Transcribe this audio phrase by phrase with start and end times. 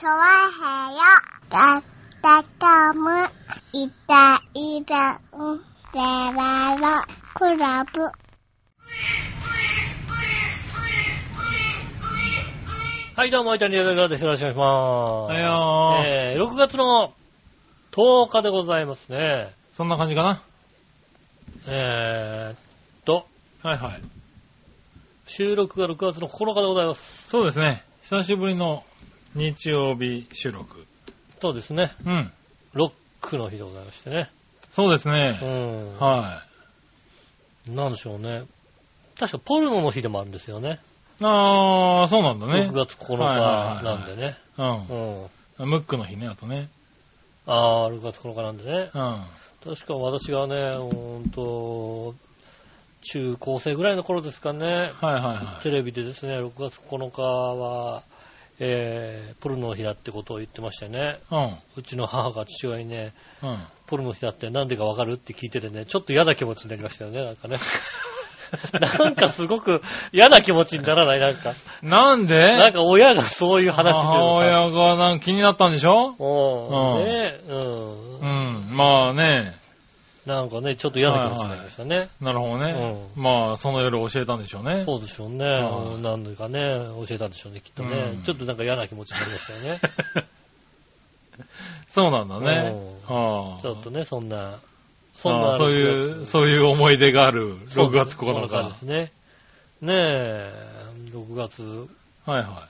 [0.00, 0.16] チョワ
[0.48, 1.00] ヘヨ
[1.50, 1.82] だっ
[2.22, 3.10] たかむ
[3.74, 5.58] いたいたん
[5.92, 8.00] でららクラブ
[13.14, 14.24] はい、どうも、イタリアンジェラです。
[14.24, 15.32] よろしくお願いします。
[15.34, 17.12] はいよーえー、6月の
[17.92, 19.52] 10日でございますね。
[19.76, 20.42] そんな感じかな
[21.68, 22.56] えーっ
[23.04, 23.26] と、
[23.62, 24.00] はいはい。
[25.26, 27.28] 収録が6月の9日でございます。
[27.28, 27.82] そうですね。
[28.04, 28.82] 久しぶりの
[29.34, 30.86] 日曜日収録。
[31.40, 31.94] そうですね。
[32.04, 32.32] うん。
[32.74, 34.28] ロックの日でございましてね。
[34.72, 35.38] そうですうね。
[35.42, 35.98] ん。
[35.98, 36.42] は
[37.68, 38.44] なんでしょうね。
[39.18, 40.80] 確かポルノの日でもあるんですよね。
[41.20, 41.24] い。
[41.24, 42.72] あー、そうなんだね6。
[42.72, 44.36] 月9はいはいはい日なんでね。
[44.58, 45.66] ううん。
[45.66, 45.70] ん。
[45.70, 46.68] ムックの日ね、あとね。
[47.46, 48.90] あー、6月9日なんでね。
[48.94, 49.24] うん。
[49.64, 52.14] 確か私がね、ほんと、
[53.02, 54.66] 中高生ぐらいの頃ですかね。
[54.66, 55.62] はいはいはい。
[55.62, 58.02] テレビでですね、6月9日は、
[58.62, 61.18] えー、ポルノの日だってことを言ってましてね。
[61.30, 61.56] うん。
[61.76, 63.58] うちの母が父親にね、うん。
[63.86, 67.56] ポルノの日だってなんでかわかるって聞いててね、ちょっと嫌な気持ちになりましたよね、なんかね。
[69.00, 69.80] なんかすごく
[70.12, 71.52] 嫌な気持ちにならないなんか。
[71.82, 72.56] なんで？
[72.56, 74.24] なんか親がそういう話してる。
[74.24, 76.16] 親がなんか気になったんでしょ？
[76.18, 76.98] うん。
[76.98, 78.24] うんねうんう。
[78.68, 78.76] ん。
[78.76, 79.59] まあね。
[80.30, 82.08] なんかね、ちょっと嫌な気持ちになりましたね。
[82.20, 83.08] なるほどね。
[83.16, 84.84] まあ、その夜教えたんでしょうね。
[84.84, 85.44] そうでしょうね。
[85.44, 85.64] はい
[85.94, 86.60] うんなんでかね、
[87.06, 88.12] 教えたんでしょうね、きっとね。
[88.16, 89.80] うんちょっとなんか嫌な気持ちになりましたよね。
[91.88, 92.74] そうなんだね。
[93.08, 94.58] うんはあちょっとね、そんな、
[95.14, 98.68] そんなそういう、そういう思い出がある6月9日。
[98.68, 99.12] ですね。
[99.80, 100.52] ねえ、
[101.12, 101.88] 6月。
[102.24, 102.68] はいは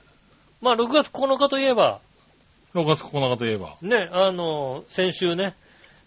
[0.61, 1.99] まあ、6月9日といえば、
[2.73, 2.77] い。
[2.77, 3.75] 6月9日といえば。
[3.81, 5.55] ね、あの、先週ね、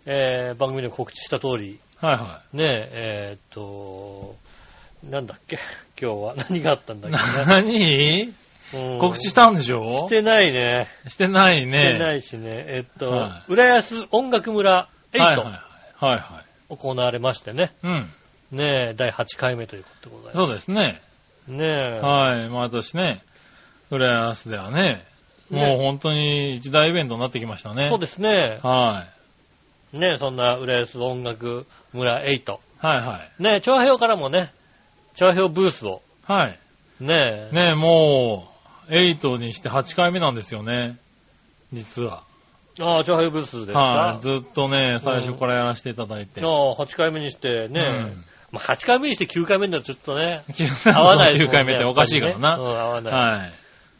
[0.07, 4.37] えー番組で告知した通り、はいはねえ、えーっと、
[5.09, 5.57] なんだっけ？
[6.01, 7.15] 今日は 何があったんだっい。
[7.15, 8.35] け何？
[8.75, 10.07] うん告知したんでしょ？
[10.07, 10.89] してないね。
[11.09, 12.17] してないしてなね。
[12.17, 12.65] いしね。
[12.69, 16.05] えっと、は浦安音楽村8、はいはいはい。
[16.05, 16.77] はいはい。
[16.77, 17.73] 行われましてね。
[17.83, 18.11] うん。
[18.51, 21.01] ねえ、第8回目ということでございまそうですね。
[21.47, 21.51] す。
[21.53, 22.01] ねえ。
[22.01, 22.49] はい。
[22.49, 23.23] 毎年ね、
[23.91, 25.05] 浦安ではね、
[25.51, 27.87] もう本当に一大イベントになってきましたね。
[27.87, 28.59] そうですね。
[28.63, 29.07] は
[29.99, 32.27] ねえ、そんな浦安音楽村8。
[32.27, 32.45] い。
[32.79, 33.43] はいはい。
[33.43, 34.53] ねえ、調和表からもね、
[35.15, 36.59] 調和表ブースを、はい。
[37.01, 38.49] ねえ、ねも
[38.89, 40.97] う、8にして8回目なんですよね。
[41.73, 42.23] 実は。
[42.81, 44.21] ああ、調和表ブースですか、はい。
[44.21, 46.41] ずっとね、最初からやらせていただいて。
[46.41, 52.83] ああ、8回目にしてね、うんまあ、8回目にして9回目になるとちょっとね、9 合わないね9回目っておかしいからやっぱりねうん、な。
[52.83, 53.13] 合わない。
[53.13, 53.53] はい。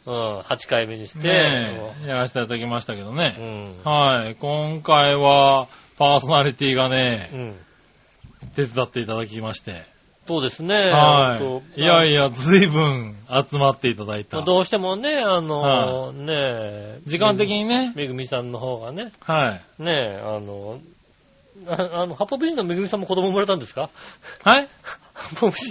[0.05, 3.29] うん、8回目にして、ねえ、やらせていただきましたけどうね。
[3.29, 3.83] ん。
[3.83, 4.35] はい。
[4.35, 5.67] 今回は、
[5.97, 7.55] パーソナリティがうね、ん。
[8.55, 9.83] 手伝っていただきまして。
[10.27, 10.75] そうですね。
[10.89, 11.37] は
[11.75, 11.81] い。
[11.81, 13.15] いやいや、ずいぶん
[13.49, 14.37] 集まっていただいた。
[14.37, 15.61] まあどうしてもね、あの、
[16.07, 19.83] はねえ、時間的にね、めぐみさんの方がね、はい。
[19.83, 20.79] ねえ、あの、
[21.67, 23.89] ああの、ハポ美人のめぐみさんも子供生まれたんですか？
[24.43, 24.97] はいハ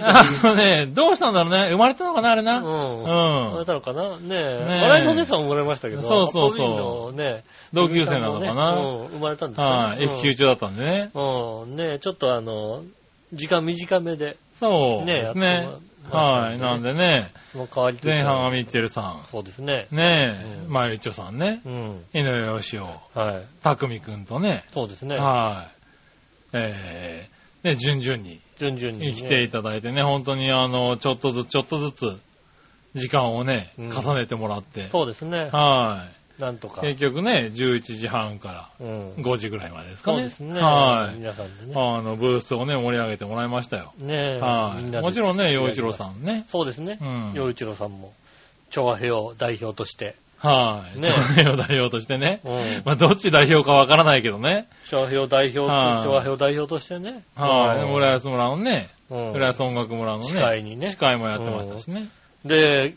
[0.03, 1.69] あのね、どうしたんだろうね。
[1.71, 2.57] 生まれたのかな、あれな。
[2.57, 2.65] うん。
[2.65, 4.29] うん生まれたのかなねえ。
[4.29, 7.43] ねえ笑いのお姉さんも生まれましたけど、そうそうそうね、
[7.73, 8.75] 同級生なのかな。
[9.09, 10.03] 生まれたんですかはい。
[10.03, 11.11] 駅級中だったんでね。
[11.13, 11.61] うん。
[11.61, 11.75] うん。
[11.75, 12.83] ねえ、ちょっとあの、
[13.33, 15.45] 時間短めで、そうねえ、ですね。
[15.45, 16.59] やってまはい。
[16.59, 19.87] なんで、でね、その代わり前半はミッチェルさそうですね。
[19.91, 19.95] ん。
[19.95, 21.61] ねえ、うんまゆちょさんね。
[21.65, 22.05] うん。
[22.13, 22.85] 井上よしお、
[23.19, 23.45] はい。
[23.63, 24.65] たくみくんとね。
[24.73, 25.17] そうですね。
[25.17, 25.75] はい。
[26.53, 29.13] えー、ね、順々に順々に、ね。
[29.13, 32.19] 来ていただいてね、本当にあの、ちょっとずつ、ちょっとずつ、
[32.95, 34.87] 時間をね、うん重ねてもらって。
[34.89, 35.49] そうですね。
[35.51, 36.07] は
[36.39, 36.81] なんとか。
[36.85, 36.95] い。
[36.95, 39.13] 結局ね、11時半からうん。
[39.13, 40.17] 5時ぐらいまでですかね。
[40.17, 40.59] そうですね。
[40.61, 41.17] はい。
[41.17, 41.73] 皆さんでね。
[41.75, 43.93] あの、ブースをね、盛り上げてもらいましたよ。
[43.99, 44.39] ねえ。
[44.39, 45.01] はい。
[45.01, 46.45] もちろんね、洋一郎さんね。
[46.47, 47.05] そうですねう。
[47.05, 47.33] ん。
[47.33, 48.13] 洋一郎さんも、
[48.69, 50.15] 調和平を代表として。
[50.37, 50.99] はい。
[50.99, 52.41] ね平を代表としてね。
[52.43, 52.81] うん。
[52.85, 54.67] まあ、どっち代表かわからないけどね。
[54.85, 57.23] 調和平代表はいと、調和平代表としてね。
[57.35, 57.83] はい。
[57.83, 59.31] うん浦安村のね、うん。
[59.31, 62.07] 浦安音楽村のね、司会にね司会もやってましたしね。
[62.43, 62.95] で、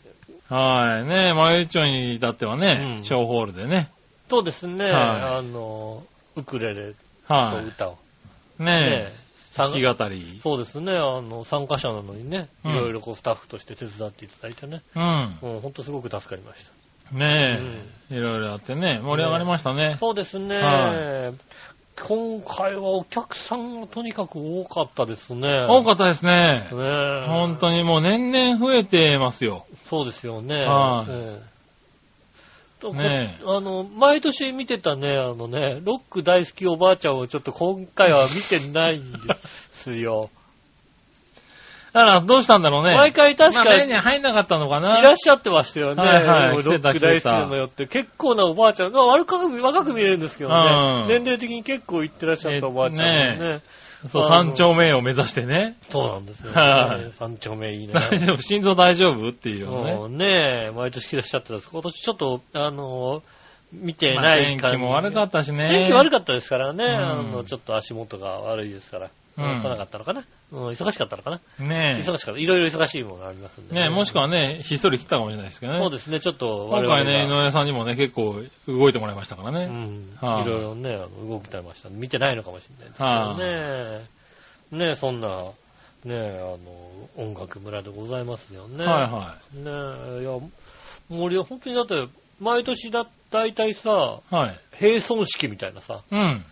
[0.49, 1.07] はい。
[1.07, 3.89] ね、まゆちょに至ってはねう、ん小ホールでね。
[4.29, 4.85] そうですね。
[4.85, 4.93] はい
[5.39, 6.03] あの、
[6.35, 6.93] ウクレレ
[7.27, 7.97] とは歌を。
[8.59, 8.63] い。
[8.63, 10.39] ねね弾き語り。
[10.41, 10.93] そうですね。
[10.93, 14.81] あの、参加者なのにね、うんいろいろこうスタッフとして手伝っていただいてね。
[14.95, 15.39] うん。
[15.41, 16.78] うん、ほんとすごく助かりました。
[17.11, 17.59] ね
[18.11, 19.97] え、いろいろあってね、盛り上がりましたね。
[19.99, 20.57] そうですね。
[20.57, 21.33] は
[22.07, 25.65] 今回はお客さんがとにかく多かったですね。
[25.67, 26.67] 多かったですね。
[26.69, 27.27] たね。
[27.27, 29.65] 本当にもう年々増えてますよ。
[29.83, 30.55] そうですよね。
[30.55, 31.41] はいうん
[32.79, 39.17] とねあの、毎年見てたね、あのね、ロック大好きおばあちゃんをちょっと今回は見てないんで
[39.73, 40.29] すよ。
[41.93, 42.95] だから、どうしたんだろうね。
[42.95, 44.99] 毎回確かまあ目に入んなかったのかな。
[44.99, 46.03] いらっしゃってましたよね。
[46.03, 47.87] はいはいロック大好きなのよって。
[47.87, 50.55] 結構なおばあちゃんが、悪く若く見えるんですけどね。
[50.55, 53.61] うん年齢的に結構行ってらっしゃったおばあちゃんね。
[54.07, 55.75] そう、三丁目を目指してね。
[55.89, 57.11] そうなんですよ、はいね。
[57.11, 57.93] 三丁目いいね。
[57.93, 58.41] 大丈夫？
[58.41, 59.29] 心臓大丈夫？
[59.29, 59.93] っていうよね。
[59.93, 61.69] もうね毎年来てらっしゃってたんです。
[61.69, 63.23] 今年ちょっと、あの、
[63.73, 65.67] 見てまあない天気も悪かっったしね。
[65.67, 66.85] 天気悪かったですからね。
[66.85, 69.09] んあの、ちょっと足元が悪いですから。
[69.39, 70.23] うん来なかったのかな？
[70.51, 71.65] うん、忙しかったのかな？
[71.65, 72.41] ね忙しかった。
[72.41, 73.81] いろいろ忙しいものがありますんで、え。
[73.81, 75.79] ねえ、もしくはね、ひっそり来たかもしれないですけどね。
[75.79, 79.65] そうですね、ちょっと今回ね、井が上さんにもね、結構動いてもらいましたからうね。
[79.65, 80.17] ん。
[80.19, 81.89] はいいろいろね、動きてました。
[81.89, 83.03] 見てないのかもしれないですけ
[84.71, 84.85] どね。
[84.87, 85.27] ねそんな、
[86.05, 88.85] ねあの、音楽村でございますよね。
[88.85, 90.39] はいはねいや、
[91.09, 92.07] 森は本当にだって、
[92.39, 94.35] 毎年だ、だいたいさ、い。
[94.35, 94.59] はい。
[94.71, 96.45] 閉村式みたいなさ、うん。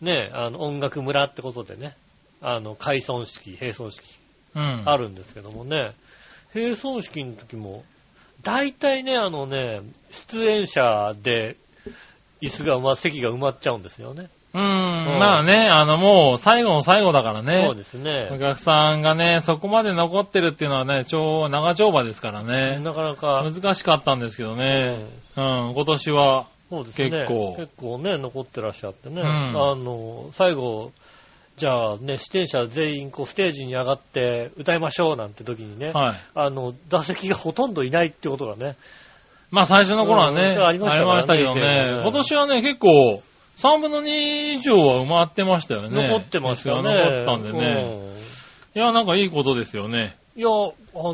[0.00, 1.96] ねあの、音楽村ってことでね、
[2.40, 4.18] あの、開村式、閉村式、
[4.54, 4.82] うん。
[4.86, 5.92] あるんですけどもね、
[6.52, 7.84] 閉村式の時も、
[8.42, 9.80] 大体ね、あのね、
[10.10, 11.56] 出演者で、
[12.40, 14.28] 椅子が、まあ、席が埋まっちゃうんですよね。
[14.54, 14.62] うん。
[14.62, 17.62] まあね、あのもう最後の最後だからね。
[17.66, 18.28] そうですおね。
[18.40, 22.78] 客さんがね、そこまで残ってるっていうのはね、超、長丁場ですからね。
[22.82, 25.08] なかなか、難しかったんですけどうね。
[25.36, 27.10] んうん、今年は、そうですね。
[27.10, 29.20] 結構結構ね、残ってらっしゃってね。
[29.20, 30.90] うんあの、最後、
[31.56, 36.16] じゃあね、出演者全員こうステージに上がって歌いましょうなんて時にね、はい。
[36.34, 38.76] あの、座席がほとんどいないってことがね、
[39.50, 43.22] まあ最初の頃はね、うんありましたからねけど以前はねね、今年はね、結構、
[43.58, 46.08] 3分の2以上は埋まってましたよね。
[46.08, 46.94] 残ってましたよね。
[46.94, 47.96] 残ってたんでね。
[48.74, 50.16] いや、なんかいいことですよね。
[50.20, 50.52] うんいや、あ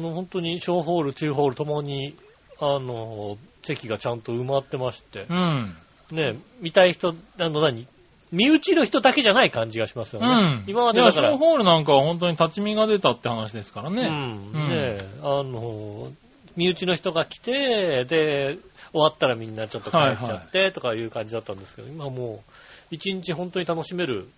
[0.00, 2.16] の、本当に小ホール、中ホールともに、
[2.60, 5.76] あの、席がちゃんと埋まってましてう、ん。
[6.10, 7.86] ね、見たい人、あの何？
[8.32, 10.28] 身内の人だけじゃない感じがしますようね。
[10.28, 10.64] ん。
[10.66, 14.02] 今までいや、だからショー、ホールなんかは本当に立ち見が出たって話ですからね。
[14.02, 14.52] うん。
[14.52, 16.10] うんねあの、
[16.56, 18.58] 身内の人が来て、で、
[18.92, 22.52] 終わったらみんなちょっと帰っちゃって、とかいう感じだったんですけど、今もう、
[22.90, 24.28] 一日本当に楽しめる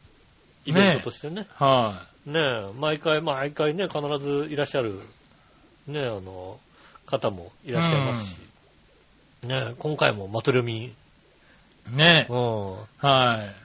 [0.65, 2.41] イベントとしてね、はね
[2.79, 5.01] 毎回、毎回ね、必ずいらっしゃる、
[5.87, 6.59] ねあの、
[7.07, 8.39] 方もいらっしゃいますし、
[9.45, 11.97] ね今回もマトルミい。
[11.97, 12.73] ねうん。
[12.99, 13.64] はい。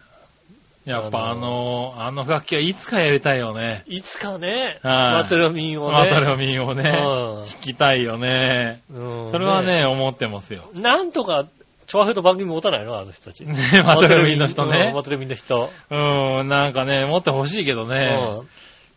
[0.90, 3.84] やっぱああの、あの楽器はいつかやりたいよね。
[3.86, 8.82] いつかね、はいマトルミンをね、マタロミンをね、うん弾きたいよね。
[8.90, 10.70] うんそれはね、思ってますよ。
[10.76, 11.46] なんとか、
[11.86, 13.46] チョアヘと番組持たないのあの人たち。
[13.46, 15.04] ねマトルミンの人ねうんマ。
[15.04, 15.70] トルミンの人。
[15.92, 18.40] うん、なんかね、持ってほしいけどね。
[18.40, 18.48] うん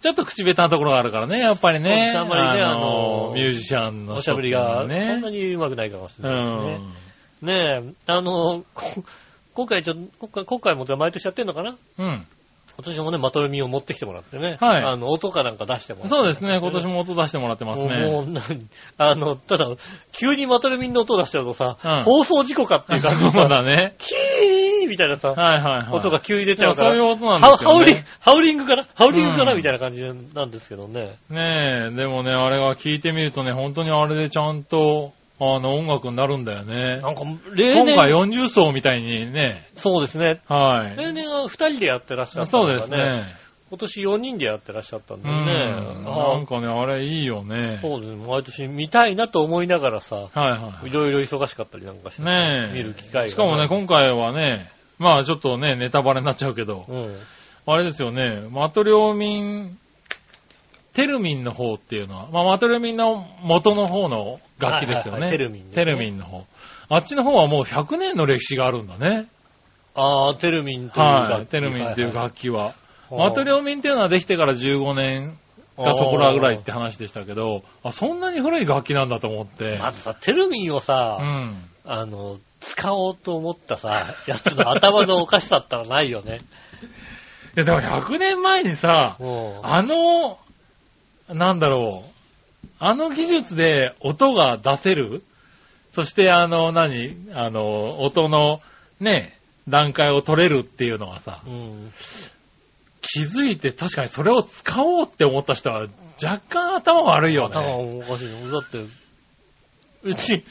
[0.03, 2.13] ちょっと口下手なところがあるからね、やっぱりね。
[2.17, 5.05] あんまりねあのミュージシャンのおしゃべりがね。
[5.05, 6.79] そんなに上手くないかもしうれないですね。
[6.79, 6.93] ん。
[7.43, 9.05] ねえ、あの、こ
[9.55, 11.77] 今回ちょっと、今回、今回も毎年やってんのかな？
[11.99, 12.27] うん。
[12.75, 14.57] 今年もね、マトルミンを持ってきてもらってね。
[14.59, 16.09] はいあの、音かなんか出してもらって。
[16.09, 18.07] そうですね、今年も音出してもらってますもう、もね。
[18.27, 18.67] う何
[18.97, 19.67] あの、ただ、
[20.13, 23.95] 急にマトルミンの音出しちゃうとさ、うん放送事故かっていう感じで そうさ、だね。
[23.99, 25.89] キーみたいなさ、はいはいはい。
[25.93, 26.91] 音が急に出ちゃうから。
[26.93, 30.03] そういう音なんハですよねウハウリング。、ハウリングかなハウリングかな、うんみたいな感じ
[30.35, 31.17] なんですけどね。
[31.29, 35.13] ねえ、でもね、あれは聞いてみるとね、本当にあれでちゃんと、
[35.45, 37.01] あの、音楽になるんだよね。
[37.01, 37.23] なんか、
[37.55, 40.41] 例年、今回40層みたいにね、そうですね。
[40.47, 40.97] はい。
[40.97, 43.35] 例年は2人でやってらっしゃったそうのがですね。
[43.71, 45.47] 今年4人でやってらっしゃったんうだよん。
[45.47, 46.05] ね。
[46.05, 47.79] なんかね、あれいいよね。
[47.81, 48.25] そうですね。
[48.25, 52.77] 毎年見たいなと思いながらさ、はいはいろいろ忙しかったりなんかして、ねえ。
[52.77, 57.17] 見る機会が、しかもね、今回はね、まあちょっとね、ネタバレになっちゃうけど、うん。
[57.65, 59.79] あれですよね、マトリョーミン、
[60.95, 65.19] テルミンの方っていうのは、まあマトリョーミンの元の方の楽器ですよね。
[65.19, 66.45] はいはいはいテルミンねテルミンの方。
[66.89, 69.27] あっちの方はもう100年の歴史があるんだね。
[69.95, 71.33] ああ、テルミンという楽器。
[71.33, 71.47] はい。
[71.47, 72.65] テルミンっていう楽器は。
[72.65, 72.73] はい
[73.19, 75.37] マトリョーミンっていうのはできてから15年
[75.77, 79.79] かそこらぐらいって話でしたけど、あ、そんなに古い楽器なんだと思って。
[79.79, 81.57] まずさ、テルミンをさ、うん。
[81.85, 86.41] あの、使おうと思ったさ、やつの頭のおかしさったらないよね。
[87.57, 89.61] いや、でも100年前にさ、うん。
[89.63, 90.39] あの、
[91.35, 95.23] なんだろう、あの技術で音が出せる？
[95.93, 97.17] そしてあの、何？
[97.35, 98.61] あの、音の
[99.01, 101.93] ね、段階を取れるっていうのはさ、うん。
[103.03, 105.89] 気づいて確かにそれを使おうって思った人は
[106.23, 108.03] 若干頭悪いよ頭ね。
[108.07, 108.51] おかしいよ。
[108.51, 108.79] だって、
[110.03, 110.45] うち、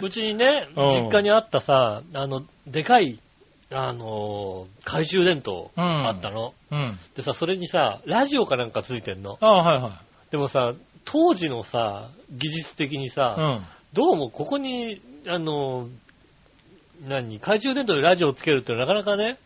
[0.00, 3.18] うちにね、うん実家にあったさ、あの、でかい、
[3.74, 6.54] あの、懐中電灯うんあったの？
[6.70, 6.98] うん。
[7.16, 9.38] でさ、それにさ、ラジオかなんかついてんの？
[9.40, 10.74] ああ、はいはでもさ、
[11.04, 13.40] 当時のさ、技術的にさ、い。
[13.40, 13.64] うん。
[13.92, 15.88] どうもここに、あの、
[17.06, 19.38] 何、懐中電灯でラジオをつけるってなかなかね、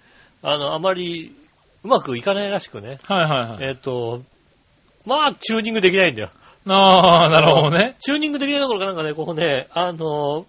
[0.42, 1.35] あの、あまり
[1.83, 2.99] うまくいかないらしくね。
[3.02, 3.68] はいはいはい。
[3.68, 4.23] えっ、と、
[5.04, 6.30] まあ、チューニングできないんだよ。
[6.68, 7.97] ああ、なるほどね。
[8.00, 10.47] チューニングできないところかなんかね、こうね、あの、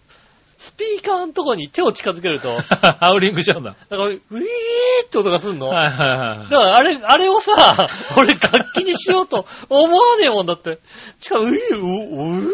[0.57, 2.49] スピーカーのとこに手を近づけると、
[2.99, 3.75] ハウリングしちゃうんだ。
[3.91, 5.67] ウィーって音がすんの。
[5.67, 6.57] はいはいはいだ。
[6.57, 7.87] からあれ、あれをさ、
[8.17, 10.79] 俺楽器にしようと思わねえもんだって。
[11.19, 12.53] しかも、うぃう、うう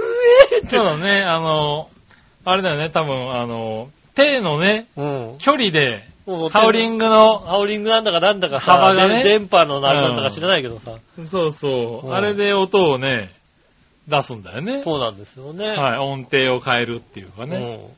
[0.51, 0.67] えーって。
[0.75, 1.89] そうだね、あの、
[2.45, 5.35] あれだよね、多分、あの、手のね、うん。
[5.39, 6.03] 距離で、
[6.51, 10.93] ハウリングの、ハウリングなんだかなんだかさ、幅がねで電波のあれなんだか知らないけどさ。
[11.25, 13.31] そうそうう、んあれで音をね、
[14.07, 14.81] 出すんだよね。
[14.83, 15.69] そうなんですよね。
[15.69, 17.89] はい、音程を変えるっていうかね。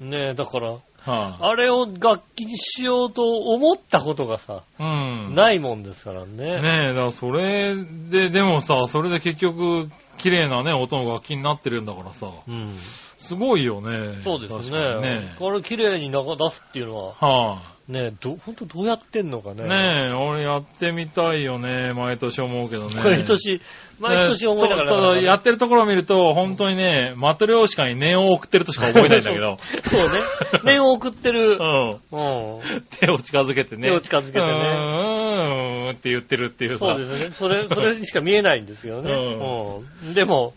[0.00, 0.10] うん。
[0.10, 4.86] ねえ、だから、はあれを楽器にしようと思ったことがさ、い、う
[5.30, 5.34] ん。
[5.34, 6.60] ないもんですからね。
[6.60, 9.88] ねえ、だからそれで、でもさ、それで結局、
[10.18, 12.74] 綺麗なね、音の楽器になってるんだからさ、うん。
[13.18, 14.20] すごいよね。
[14.22, 15.00] そうですね。
[15.00, 15.34] ね。
[15.38, 19.66] これ綺麗に流出すっていうのは、はねえ、ど、ほんとどうやってんのかい、ね。
[19.66, 22.94] ねえ、俺やってみたいよね、毎年思うけどね。
[23.02, 23.62] 毎年、
[23.98, 24.90] 毎年思いながら。
[24.90, 29.56] ねただやってるところを見ると、本当にね、マトリョーシカに念を送ってるとしか覚えないんだけど。
[29.88, 30.20] そうね。
[30.64, 31.56] 念を送ってる。
[31.58, 31.90] うん。
[31.92, 32.82] うん。
[33.00, 33.88] 手を近づけてね。
[33.88, 36.92] 手を近づけてねうーん、って言ってるっていうさ。
[36.92, 37.34] そうですよね。
[37.38, 39.10] それ、それにしか見えないんですよね。
[39.10, 40.14] ううん。
[40.14, 40.52] でも、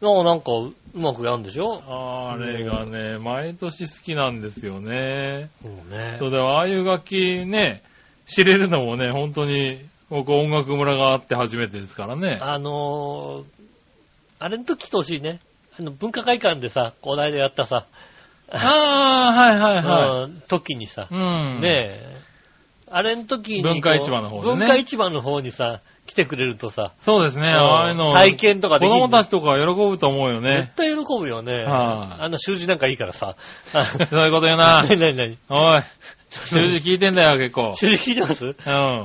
[0.00, 1.82] ななんか、うまくやるんでしょ？
[1.86, 5.50] あれがね、毎年好きなんですよね。
[5.62, 7.82] そうねそうああいう楽器ね、
[8.26, 12.38] 知れるのもね、本当に、僕音楽村があって初めてですからね。
[12.40, 13.44] あのー、
[14.38, 15.40] あれの時来てほしいね。
[15.78, 17.86] あの、文化会館でさ、この間やったさ、
[18.50, 21.60] ああ、はいはいはうん時にさい。、うん。
[21.60, 22.16] ねえ、
[22.90, 23.62] あれの時に。
[23.62, 28.12] 文化市場の方でね文化市場の方にさ、来てくれるとさ、そうですね、うんああいうの。
[28.12, 30.76] 体験とかできる子供たちとか喜ぶと思うよね絶。
[30.76, 31.52] 対喜ぶよね。
[31.52, 33.36] はいあの習字なんかいいからさ。
[34.10, 34.78] そういうこと言うな。
[34.82, 35.82] なになになにおい、
[36.30, 37.74] 数字聞いてんだよ、結構。
[37.74, 38.46] 習字聞いてます？
[38.46, 38.54] うん。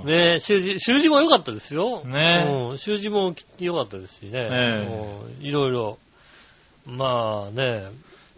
[0.06, 2.04] ねえ、習字、習字も良かったですよ。
[2.06, 4.32] ねえうん、習字も良かったですしね。
[4.34, 5.98] えうんいろいろ。
[6.86, 7.84] まあね、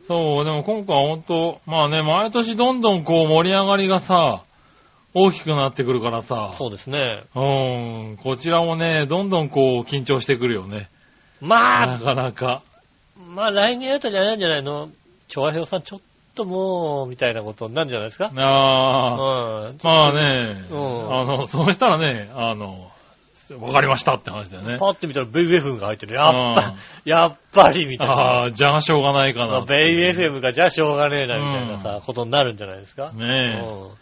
[0.07, 4.43] そう、でも今回は本当、まあね、毎年どんどんこう盛り上がりがさ、
[5.17, 7.23] 大きくなってくるからさ、そうですね。
[7.35, 7.39] う
[8.13, 10.89] ん、こちらもね、どんどんこう緊張してくるよね。
[11.41, 12.61] まあ、なかなか。
[13.29, 14.89] まあ来年あたりあれなんじゃないの？
[15.29, 15.99] 調和表さんちょっ
[16.35, 18.29] ともう、みたいなことになるんじゃないですか？
[18.35, 19.77] ああ、うん。
[19.83, 22.91] まあね、うんあの、そうしたらね、あの、
[23.61, 24.77] わかりましたって話だよね。
[24.79, 26.15] パッて見たらベイ FM が入ってる。
[26.15, 26.73] やっぱ、
[27.05, 28.13] やっぱり、みたいな。
[28.15, 29.65] ああ、じゃあしょうがないかまあな。
[29.65, 33.11] ベイ FM がじゃあしょうがねえな、みたいなさ、ことになるんじゃないですか？
[33.13, 33.31] ねうんえ。
[33.61, 33.95] で、僕、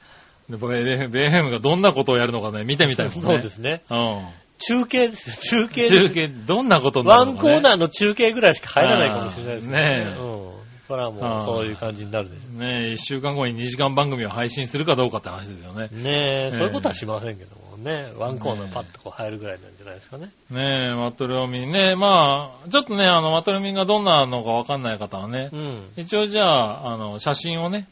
[0.49, 3.21] ベベーヘムがどんなことをやるのかね、見てみたいもんね。
[3.21, 3.81] そうですね。
[3.89, 4.27] うん。
[4.59, 5.67] 中継ですよ。
[5.67, 7.53] 中継です中継、どんなことになワンるのか、ね。
[7.53, 10.53] コーナーの中継ぐらいしか入らないかもしれないですねえうん。
[10.87, 15.89] それはもうそういう感じになるでしょねえ、一週間後に2時間番組を配信するかどうかって話ですよね。
[15.91, 15.95] う。
[15.95, 18.11] ねえ、そういうことはしませんけどもね。
[18.17, 20.29] ワンコーナーパッとこう入るぐらいなんじゃないですかね。
[20.51, 21.95] ねえ、マトリョーミンね。
[21.95, 25.83] まあ、ちょっとね、あの、マトリョーミンがどんなのかわかんない方はね、うん。
[25.95, 27.87] 一応じゃあ、あの、写真をね、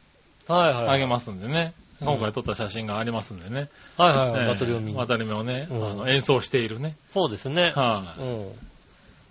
[0.48, 0.90] はいはい。
[0.90, 1.74] あげますんでね。
[2.02, 3.70] うん今回撮った写真がありますんでね。
[3.98, 4.42] はいはいはい。
[4.42, 4.96] ええバトリオミン。
[4.96, 6.96] マトリョーミンをね、うんあの演奏しているね。
[7.14, 7.74] そうですね。
[7.76, 8.52] はい、うん。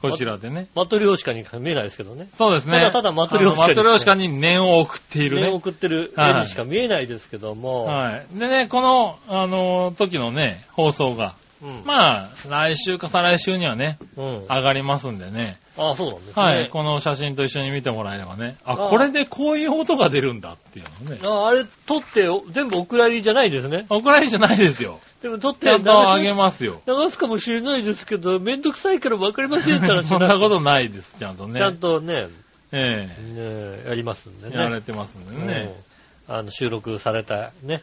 [0.03, 0.69] こちらでね。
[0.75, 2.29] マトリオシカに見えないですけどね。
[2.35, 2.79] そうですね。
[2.79, 5.43] ただただマトリョーシカあのマトリョーシカに念を送っているね。
[5.43, 7.85] 念を送ってる絵にしか見えないですけども。
[7.85, 8.39] はい。
[8.39, 11.83] でね、この、あの、時のね、放送が、うん。
[11.85, 14.25] まあ、来週か再来週にはね、うん。
[14.49, 15.59] 上がりますんでね。
[15.76, 16.43] あ、そうなんですね。
[16.43, 16.69] はい。
[16.69, 18.57] この写真と一緒に見てもらえればね。
[18.64, 21.21] あ、あこれでこういう音が出るんだっていうのね。
[21.23, 23.87] ああれ、撮ってお全部お蔵入りじゃないですね。
[23.90, 25.00] お蔵入りじゃないですよ。
[25.23, 26.81] でも撮ってちゃんとあげ流ますよ。
[27.11, 31.59] すかもしれないですけど、めんどくさいから分かりませんからそんなことないです、ちゃんとね。
[31.59, 32.29] ちゃんとね、
[32.73, 34.57] えねやりますんでえね。
[34.57, 35.75] やれてますんでね。
[35.75, 35.90] うん
[36.31, 37.83] あの、収録されたね、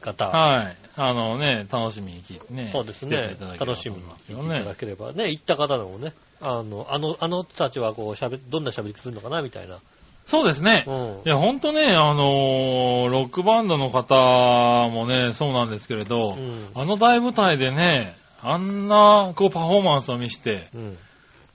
[0.00, 0.26] 方。
[0.26, 0.76] はい。
[0.96, 2.66] あのね、楽しみに聞いてね。
[2.66, 4.74] そうですね楽しみに聞いていただ。
[4.74, 9.78] ければね、行った方でもね、あの、あの、あの人たちはこう、喋、どんな喋りするのかな、みたいな。
[10.24, 10.84] そうですね。
[10.86, 11.28] うんい。
[11.28, 20.98] や、ほんとね、あのーロックバンドの方もね、そうなんですけれど、うんあの大舞台でね、あんな、こう、パフォーマンスを見して、うん。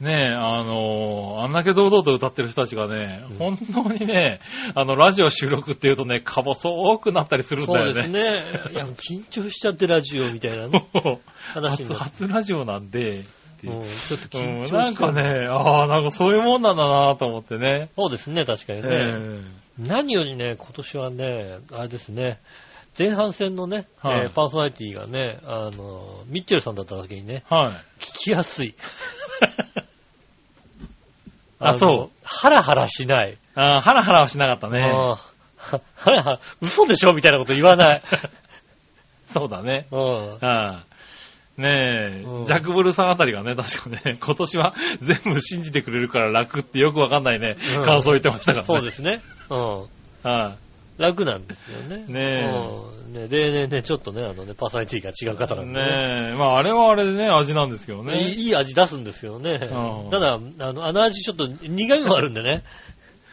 [0.01, 4.39] ね、あのーあんだけ堂々と歌ってる人たちがね、うん本当にね、
[4.74, 7.93] あの、ラジオ収録っていうとね、か細くなったりするんだよね。
[7.93, 8.74] そうですね。
[8.74, 11.20] いや、緊張しちゃってラジオみたいなね、 そう
[11.53, 12.03] 初、話になって。
[12.03, 13.24] 初ラジオなんで、っ
[13.62, 14.77] ていううん、ちょっとうん緊張して。
[14.77, 17.89] なんかね、ああ、なんかそういうもんなんだなと思ってね。
[17.96, 18.88] そうですね、確かにね。
[18.91, 19.41] え
[19.77, 22.39] 何よりね、今年はね、あれですね、
[22.98, 28.03] 前半戦のね、はいえーパーソナリティがね、あの、ミッチェルさんだった時にね、えはい。
[28.03, 28.75] 聞きやすい。
[31.62, 33.38] あそうのハラハラしない。
[33.56, 34.82] あーハラハラはしなかったね。
[34.82, 35.18] は
[35.58, 38.01] ハラハラ、嘘でしょみたいなこと言わない。
[39.32, 39.88] そうだね。
[39.91, 40.38] うん。
[40.41, 40.84] あ
[41.58, 48.68] ねえ、うんジャック・ブルーさんあたりがね、確かね、 今年は全部信じてくれるから楽ってよくわかんないね、うん感想言ってましたからね。
[48.68, 49.22] そうですね。
[49.50, 49.88] うん。
[50.24, 50.56] は
[50.98, 52.05] 楽なんですよね。
[52.07, 55.57] ねえうんね例年ね、ちょっとね、あのね、パーソナリティが違う方い。
[55.57, 55.86] なんでね。
[55.86, 58.21] ねえ、まああれはあれでね、味なんですけどね。
[58.21, 60.07] いいいい味出すんですよねう。
[60.07, 62.63] んただ、あの、あの味ちょっと苦味もあるんでね。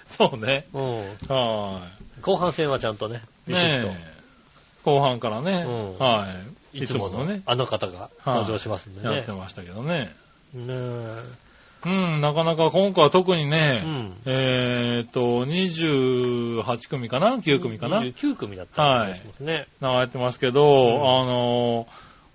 [0.08, 0.66] そうね。
[0.72, 0.84] うん。
[1.28, 1.88] は
[2.22, 3.50] 後半戦はちゃんとね、い。
[3.50, 3.90] ビシッと。
[4.84, 6.28] 後半からね、うんは
[6.72, 6.78] い。
[6.78, 9.32] いつものね、あの方が登場しますんでねやって。
[9.32, 10.14] ましたけどね。
[10.54, 11.47] ねえ。
[11.84, 14.12] うん、なかなか今回は特にね、うん。
[14.26, 18.02] えーっと、28組かな ?9 組かな？
[18.02, 19.66] 流29組だった気がしますね。
[19.80, 21.86] れてますけど、んあの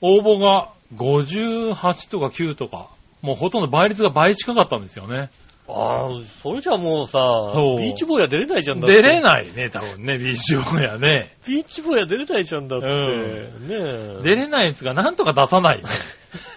[0.01, 2.89] ー、応募が58とか9とか、
[3.21, 5.29] もうほとんど倍率が倍近かったんですよね。
[5.67, 6.09] ああ、
[6.41, 7.19] それじゃもうさ
[7.53, 8.95] そう、ビーチボーイは出れないじゃんだって。
[8.95, 11.35] 出れないね、多分ね、ビーチボーイはね。
[11.47, 12.85] ビーチボーイは出れないじゃんだって。
[12.85, 14.23] うんねえ。
[14.23, 15.83] 出れないやつがなんとか出さないね。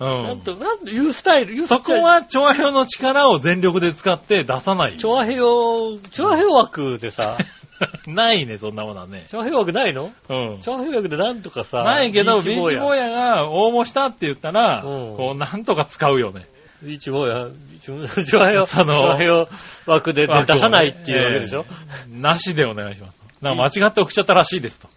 [0.00, 0.22] うん。
[0.24, 1.84] なんと、なんと、いうスタイル、いうスタイル。
[1.84, 4.96] そこ、は、調和表の力を全力で使って出さない。
[4.96, 7.38] 調和平和、調和平和枠でさ、
[8.06, 9.26] ないね、そんなものはね。
[9.28, 10.10] 調和平和枠ないの？
[10.28, 10.58] うん。
[10.60, 12.98] 調和平和枠でなんとかさ、ないけど、ビーチボーイ。
[12.98, 16.46] ヤが応募したって言ったら、うんこう、なんとか使うよね。
[16.82, 19.48] ビーチボーイは、ビーチ調和平和、その調和平和
[19.86, 23.18] 枠で出さないっていうわけでしょ、えーなしでお願いします。
[23.40, 24.88] なんか間違って送っちゃったらしいですと。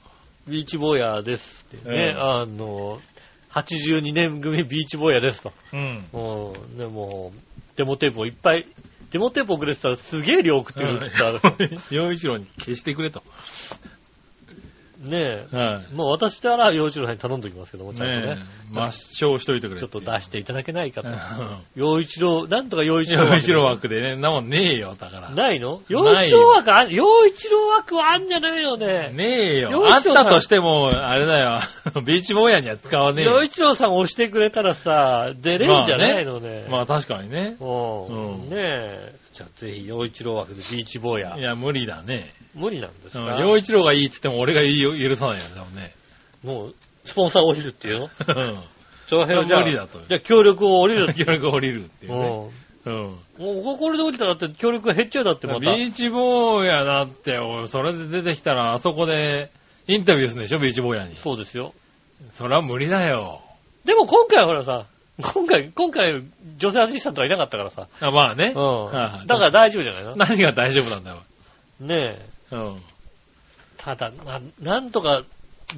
[0.48, 3.00] ビーチボーヤですってね、うんあの、
[3.54, 5.52] 82年組ビーチボーヤですと。
[5.74, 6.06] うん。
[6.14, 6.78] うん。
[6.78, 7.32] でも、
[7.76, 8.66] デモテープをいっぱい、
[9.12, 11.58] デモテープ送れてたらすげえ量送ってくるって言ったら、
[11.92, 13.24] 洋一郎に消してくれと。
[15.02, 15.56] ねえ。
[15.56, 15.94] はい。
[15.96, 18.38] もう私なら幼稚園に頼んでおきますけども、ちゃんとね。
[18.72, 21.10] 抹消しといてくれちょっと出していただけないかと。
[21.10, 21.18] うん
[21.76, 25.30] 洋一郎、なんとか洋一郎洋一郎枠でね、なもんねえよ、だから。
[25.32, 25.82] ないの？
[25.88, 29.12] 洋一郎枠あん、洋一郎枠はあんじゃないよね。
[29.14, 29.72] ねえよ。
[29.72, 31.60] 洋あっ一郎さんたとしても、あれだよ。
[32.06, 33.32] ビーチボーヤには使わねえよ。
[33.38, 36.68] 洋一郎さん押してくれたらさ、出れんじゃないのね。
[36.70, 37.56] まあ確かにね。
[37.60, 39.21] うんうんねえ。
[39.34, 41.42] じゃあぜひ、洋一郎枠でビーチボーヤい。
[41.42, 42.34] や、無理だね。
[42.54, 45.94] 無理なんですうんか洋一郎がいいって言っても俺が許さないよね、多分ね。
[46.44, 48.10] もう、スポンサー降りるっていうの？
[48.10, 48.64] うん。
[49.08, 52.50] 長編じゃあ、無理だとじゃあ協力を降りる協力降りるっていうね。
[52.86, 52.94] うん。
[52.94, 53.64] うん。
[53.64, 55.60] もう、これで降りたらだって協力が減っちゃうだってまた。
[55.60, 59.50] ビーチボーヤだって、おいそれで出てきたら、あそこで
[59.88, 61.16] インタビューするんでしょ、ビーチボーヤに。
[61.16, 61.74] そうですよ。
[62.34, 63.42] それは無理だよ。
[63.86, 64.86] でも今回はほらさ、
[65.22, 66.24] 今回、今回、
[66.58, 67.88] 女性アシスタントはいなかったからさ。
[68.02, 68.54] あまあね。
[68.56, 68.86] うん。
[68.86, 70.16] はいだから大丈夫じゃないの？
[70.16, 71.18] 何が大丈夫なんだよ。
[71.80, 72.18] ね
[72.52, 72.56] え。
[72.56, 72.82] うん。
[73.78, 75.24] ただ、な、なんとか、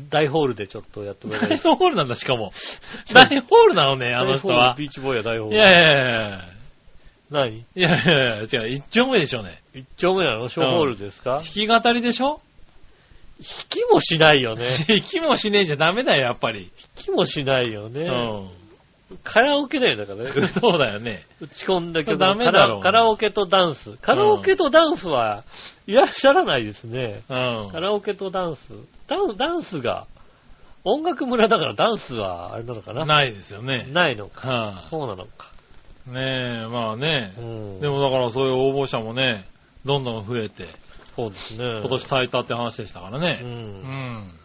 [0.10, 2.52] 大ホールでちょっとやってくれない大ホールなんだ、しかも。
[3.14, 4.76] 大ホールなのね、あの人は。
[4.78, 5.56] ビーチボーイは大ホール。
[5.56, 6.50] いやいやいやいや。
[7.30, 7.58] 何？
[7.58, 9.62] いやいやいや、違う、一丁目でしょうね。
[9.74, 10.50] 一丁目なの？
[10.50, 12.40] 小ホールですか、弾き語りでしょ？
[13.40, 14.70] 弾きもしないよね。
[14.88, 16.70] 弾きもしねえんじゃダメだよ、やっぱり。
[16.96, 18.06] 弾きもしないようね。
[18.08, 18.50] ん。
[19.24, 20.32] カラオケだよ、だからね。
[20.48, 21.24] そうだよね。
[21.42, 23.98] 打ち込んだけど、ダメだろカラオケとダンス。
[23.98, 25.44] カラオケとダンスは
[25.88, 27.22] いらっしゃらないですね。
[27.30, 27.34] う
[27.68, 27.80] んカ。
[27.80, 28.74] ラオケとダンス。
[29.08, 30.06] ダンダンスが、
[30.84, 33.06] 音楽村だからダンスはあれなのかな？
[33.06, 33.88] ないですよね。
[33.92, 34.50] ないのか。
[34.50, 35.52] はそうなのか。
[36.08, 37.42] い、ねえ、まあねう。
[37.42, 37.80] ん。
[37.82, 39.46] でもだからそういう応募者もね、
[39.86, 40.68] どんどん増えて、
[41.16, 41.80] そうですね。
[41.80, 43.22] 今年最多って話でしたからう。
[43.22, 43.40] ね。
[43.42, 44.40] うんん。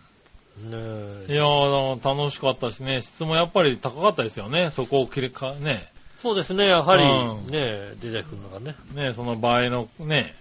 [0.64, 4.70] ねえいやー、楽しかったしね、質もやっぱり高かったですよね。
[4.70, 8.74] そこを切りか、ね、そうですね、やはり、うんね出てくるのがね。
[8.94, 10.34] ね、その倍のね、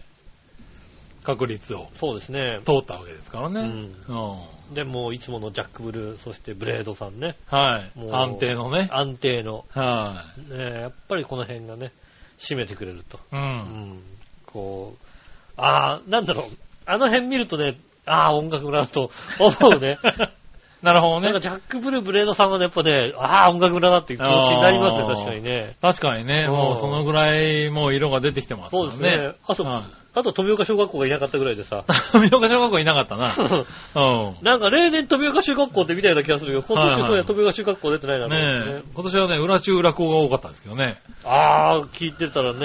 [1.24, 2.60] 確率をそうですね。
[2.66, 3.62] 通ったわけですからね。
[3.62, 4.74] うんうん。
[4.74, 7.36] で、もういつものジャックブルー、そしてブレードさんね。
[7.48, 8.08] はいも。
[8.08, 8.90] う安定のね。
[8.92, 9.66] 安定の。
[9.70, 11.92] はねやっぱりこの辺がね、
[12.40, 13.18] 締めてくれると。
[13.18, 13.20] い。
[13.34, 13.36] う。
[13.36, 14.00] うんん。
[14.46, 15.08] こう、
[15.58, 16.58] ああ、なんだろう。
[16.86, 17.78] あの辺見るとね、
[18.08, 19.98] ああ、音楽村だと思うね。
[20.82, 21.40] なるほどねなんか。
[21.40, 25.76] ジャックブルーブレードさんはね、やっぱね、ああ、音楽村だっていう気持ちになりますね、確かにね。
[25.82, 28.82] 確かにね、うんもうそのぐらいもう色が出てきてますね。
[28.82, 29.32] そうですね。
[29.48, 31.84] あと、はいあと富岡小学校がいなかったぐらいでさ。
[32.12, 33.32] 富岡小学校いなかったな。
[33.96, 34.36] うん。
[34.42, 40.98] なんか例年富岡中学校ってみたいな気がするけど、今年そうや富岡中学校出てないなと思ってねえ、今年はね、裏中裏校が多かったんですけどね。
[41.24, 42.60] ああ、聞いてたらね、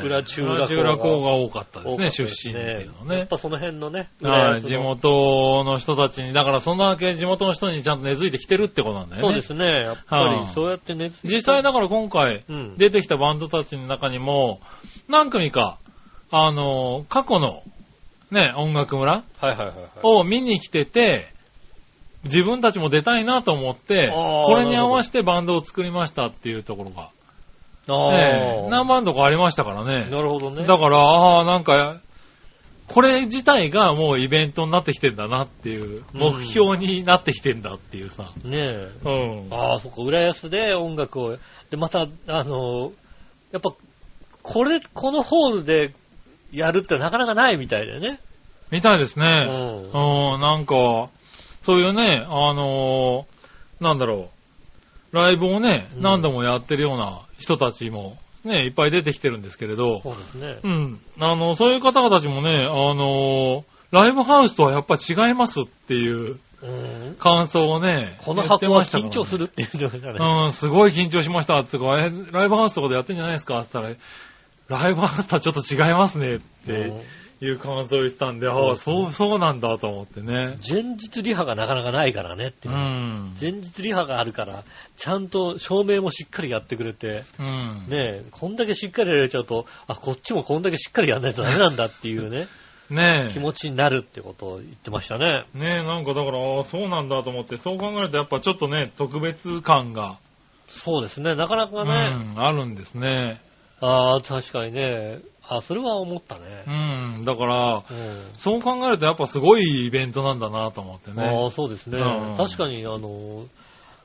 [0.02, 3.18] え裏中学校裏中裏校が多かったですね、出です身っていうのはね。
[3.18, 9.28] やっぱその辺のね、はい、地元の人たちに、だからそんだけ地元の人にちゃんと根付いてきてるってことなんだよね。
[9.28, 9.66] そうですね。
[9.66, 12.76] やっぱはいりそうやってね、実際だから今回うん。
[12.76, 14.60] 出てきたバンドたちの中にも、
[15.08, 15.78] 何組か、
[16.36, 17.62] あの、過去の、
[18.32, 19.88] ね、音楽村はいはいはいはい。
[20.02, 21.28] を見に来てて、
[22.24, 27.10] 自分たちも出たいなと思って、これに合わせてバンドを作りましたっていうところが、
[27.86, 28.68] あええあ。
[28.68, 30.10] 何バンドかありましたからね。
[30.10, 30.66] なるほどね。
[30.66, 32.00] だから、ああ、なんか、
[32.88, 38.32] これ自体がもうイベントになってきてんだなっていう、うん目標になってきてんだっていうさ。
[38.44, 38.90] ねえ。
[39.04, 39.08] う
[39.48, 39.54] ん。
[39.54, 41.36] ああ、そっか、浦安で音楽を、
[41.70, 42.92] で、また、あの、
[43.52, 43.72] やっぱ、
[44.42, 45.94] これ、このホールで
[46.54, 48.20] やるってなかなかないみたいだよね。
[48.70, 49.44] みたいですうね。
[49.44, 49.90] ん。
[49.92, 51.08] うん、なんか、
[51.62, 54.30] そういうね、あのーなんだろ
[55.12, 60.68] う、ライブをね、うん何度もやってるような人たちも、ね、いっぱい出てきてるんですけれど、そうですねう。
[60.68, 67.16] ん、あの、そういう方々たちもね、あのーライブハウスとはやっぱ違いますっていううん。
[67.18, 70.18] 感想をね、この箱はましたから緊張するって言ってましたね。
[70.18, 73.96] うん、すごい緊張しましたってか、え、ライブハウスとかでやってんじゃないですかって言ったら、
[74.68, 76.92] ライブハウスとはちょっと違いますねって
[77.40, 80.56] いう感想を言ってたんで、ああ、そう、そうなんだと思ってね。
[80.66, 82.78] 前日リハがなかなかないからねってういう。
[82.78, 83.36] ん。
[83.40, 84.64] 前日リハがあるから、
[84.96, 87.86] ちゃんと照明もしっかりやってくれて、うん。
[87.88, 92.48] ねえ、こんだけしっかりやられちゃうと、あ、こっちもこんだけしっかりやんないとダメなんだっていうね、
[92.90, 95.44] ね気持ちになるってことを言ってましたね。
[95.54, 95.58] え。
[95.58, 100.16] ねえ、なんかだから、ああ、そうなんだと思って、そう考えるとやっぱちょっとね、特別感が、
[100.68, 101.92] そうですね、なかなかうね、
[102.34, 103.40] ん、あるんですね。
[103.80, 107.18] ああ、確かにね、あそれは思ったうね。
[107.18, 107.82] ん、だから、うん。
[108.38, 111.50] そう考えるとやっぱすごいイベントなんだなと思ってあねあ、。
[111.50, 111.98] そうですね。
[111.98, 113.44] うん確かに、あの、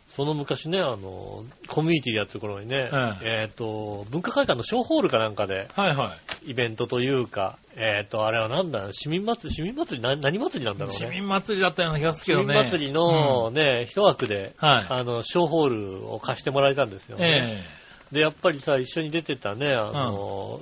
[0.10, 2.89] その昔ね、あの、コミュニティでやってる頃にね、
[3.21, 6.51] ええっ、と、文化会館の小ホールかなんかで、はいはい。
[6.51, 10.97] イベントというか、えっ、と、あれはなんだ、市民祭り、市民祭り、な何祭りなんだろうね。
[10.97, 12.55] 市民祭りだったような気がす市るけどね。
[12.55, 14.86] 民祭りのね、一枠で、うん、はい。
[14.89, 17.63] あの、小ホールを貸してもらえたんですよね。
[17.63, 17.79] え
[18.12, 20.62] で、やっぱりさ、一緒に出てたね、あの、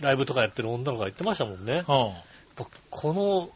[0.00, 1.76] ライブとかやってる女の子が言ってましたもんねえ。。
[1.76, 1.84] うん。
[2.90, 3.48] この、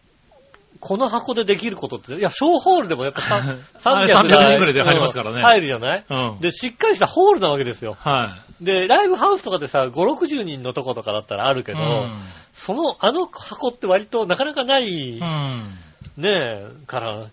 [0.81, 3.37] この箱でできることって、いや、小ホールでもやっぱさ
[3.85, 6.05] あれ300 300人ぐらいで入りますからねうん入るじゃない？
[6.09, 6.41] うん。
[6.41, 7.97] で、しっかりしたホールなわけですよ。
[8.01, 8.65] はい。
[8.65, 12.19] で、ライブハウスとかでさ、5、60人のとことかだったらあるけど、うん。
[12.53, 14.89] その、あの箱って割となかなかない、
[15.21, 15.71] うん。
[16.17, 17.27] ねえ、から、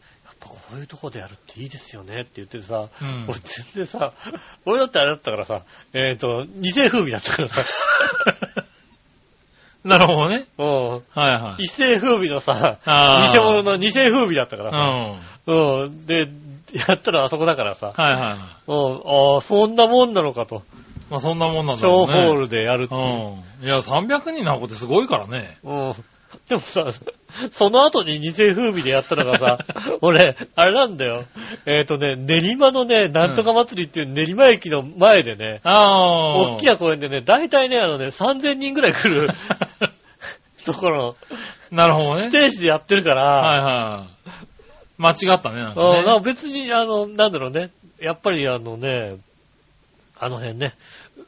[0.70, 4.14] やっぱこういうとこでやるっていいですよねって言ってさ、うん俺全然さ、
[4.66, 7.62] 俺だってあれだったからさ、えっ、と、二世風靡だったからさ、
[9.84, 10.46] なるほどね。
[10.58, 11.64] うん、はいはい。
[11.64, 14.72] 一世風靡のさ、偽物の二世風靡だったかうん。
[14.72, 16.28] らさ、はうん、で、
[16.74, 18.14] やったらあそこだからさ、いはい。
[18.68, 20.64] うん、ああ、そんなもんなのかと、
[21.10, 22.28] まあそんなもんなんだろ小うね。
[22.28, 23.02] ホールでやるっていう。
[23.02, 23.66] うん。
[23.66, 25.58] いや、300人の箱ってすごいからね。
[25.64, 25.94] うん。
[26.50, 26.88] でもさ、
[27.52, 29.60] その後に二世風靡でやったのがさ、
[30.02, 31.26] 俺、あれなんだよ。
[31.68, 36.34] えっ、とね、練馬のね、なんとか祭りっていう練馬駅の前でね、ああ。
[36.56, 39.30] 大きな公園でね、大体ね、あのね、3000人ぐらい来る
[40.66, 41.16] ところ、
[41.70, 42.22] なるほどね。
[42.22, 44.32] ステージでやってるから、はいはい。
[44.98, 46.22] 間違ったね、なんかね。
[46.24, 47.70] 別に、あの、なんだろうね、
[48.02, 49.18] やっぱりあのね、
[50.20, 50.74] あの辺ね、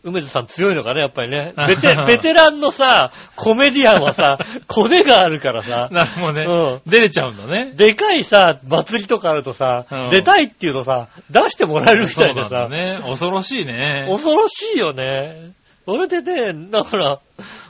[0.03, 1.53] 梅津さん強いのかね、やっぱりね。
[1.67, 6.43] ベテベテランのさ、コメディアンはさ、 コネがあるからさ、なるほどね。
[6.43, 7.71] うん出れちゃうんだね。
[7.75, 12.99] でかいさ、祭りとかあるとさ、うん出たいっていうとさ、出してもらえるみたいなさそうなん、だね。
[13.03, 14.07] 恐ろしいね。
[14.09, 15.51] 恐ろしいよね。
[15.85, 17.19] それでね、だから、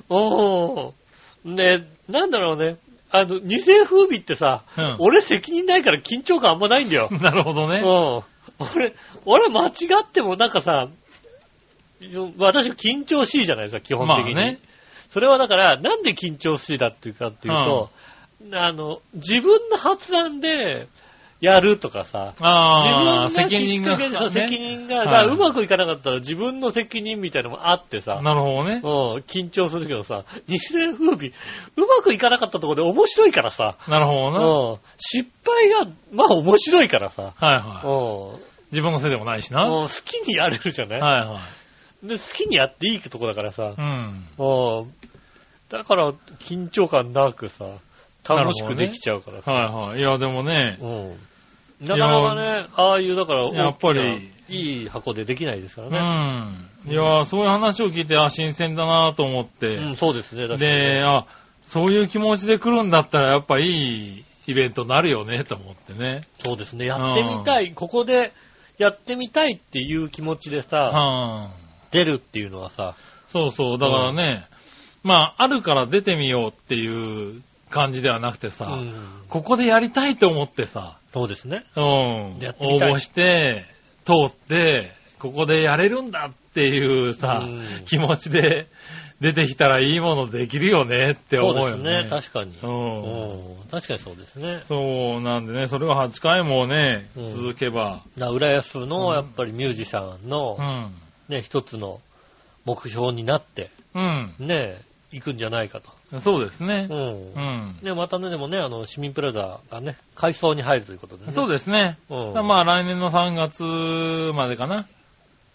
[0.09, 0.91] おー、
[1.45, 2.77] ね、なんだろうね、
[3.11, 7.09] あの、二世風靡ってさ、うん俺責任ないから緊張感あんまないんだよ。
[7.21, 7.79] なるほどね。
[7.79, 8.21] うん。
[8.75, 8.93] 俺、
[9.25, 10.87] 俺間違ってもなんかさ、
[12.37, 14.35] 私緊張しいじゃないですか、基本的に。
[14.35, 14.59] まあね
[15.09, 17.89] それはだから、なんで緊張しいだっていうかっていうと、
[18.53, 20.87] あの、自分の発案で
[21.41, 28.75] やるとかさ、自分ああ、が責任が、ね責任が、はいうまくいかなかったら自分の責任みたいなのもあってさ、なるほどね。
[28.75, 28.81] うん、
[29.23, 31.33] 緊張するけどさ、日年風靡、
[31.75, 34.47] うまくいかなかったところで面白いからさ、なるほどな。
[34.47, 38.39] うん、失敗が、まあ面白いからさ、はいはうんい。
[38.71, 39.67] 自分のせいでもないしな。
[39.67, 41.39] 好きにやれるじゃない、いは
[42.03, 44.25] で好きにやっていいとこだからさい。、うん。
[44.37, 44.93] うん
[45.69, 47.65] だから緊張感なくさ、
[48.27, 49.53] 楽しくできちゃうからさ。
[49.53, 49.99] はいはい。
[49.99, 51.87] いや、でもね、うん。
[51.87, 56.89] なかなかね、ああいう、だから、やっぱりいい箱でできないですかうらね。
[56.89, 56.91] ん。
[56.91, 59.75] いや、そういう話を聞いて、あ、新鮮だなと思って。
[59.75, 61.25] うん、そうですね、確かにねで、あ、
[61.63, 66.21] そういう気持ちで来るんだったら、やっぱいいイベントになるよね、と思ってね。
[66.39, 68.33] そうですね、やってみたい、ここで
[68.77, 71.49] やってみたいっていう気持ちでさ、はあ、
[71.91, 72.95] 出るっていうのはさ、
[73.29, 74.45] そうそう、だからね、
[75.03, 78.93] まあ、あるから出てみようっていう感じではなくてさ、うん
[79.29, 81.63] ここでやりたいと思ってさ、そうですね。
[81.77, 82.31] うん、応
[82.79, 83.65] 募して、
[84.03, 88.67] 通って、ここでやれるんだっていうさ、うん気持ちで
[89.21, 92.57] 出てきたらいいものできるよねってそう思うよですねね。、確かに。
[92.61, 94.59] うんうん確かにそうですね。
[94.63, 100.91] そうなんでね、それが8回もね、うん続けば、だ浦安のうんやっぱりミュージシャンのう、ん。
[101.31, 101.99] ね、一つの
[102.65, 104.33] 目標になって、うん。
[104.39, 105.89] ね、行くんじゃないかと。
[106.19, 106.93] そうですねう。
[106.93, 107.39] んう。
[107.39, 107.79] ん。
[107.81, 111.31] ね、またね、でもね、あの、市民プラザがね、改装に入るということでね。
[111.31, 111.97] そうですね。
[112.09, 112.47] うん。
[112.47, 113.63] まあ来年の3月
[114.35, 114.87] までかな。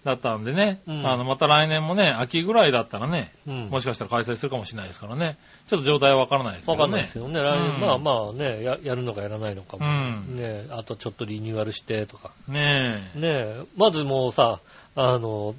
[0.07, 0.81] だったんでね。
[0.87, 5.37] うんあの、また来年もね、秋ぐらいだったらね、うん、もしかしたら開催するかもしれないですからね。
[5.67, 6.83] ちょっと状態はわからないですけどね。
[6.83, 7.41] わかんないですよね。
[7.41, 9.85] 来年、うんまあまあねや、やるのかやらないのかも。
[9.85, 12.31] うんね、あとちょっとリニューアルしてとか。
[12.47, 13.19] ねえ。
[13.19, 14.61] ねまずもうさ、
[14.95, 15.57] あの、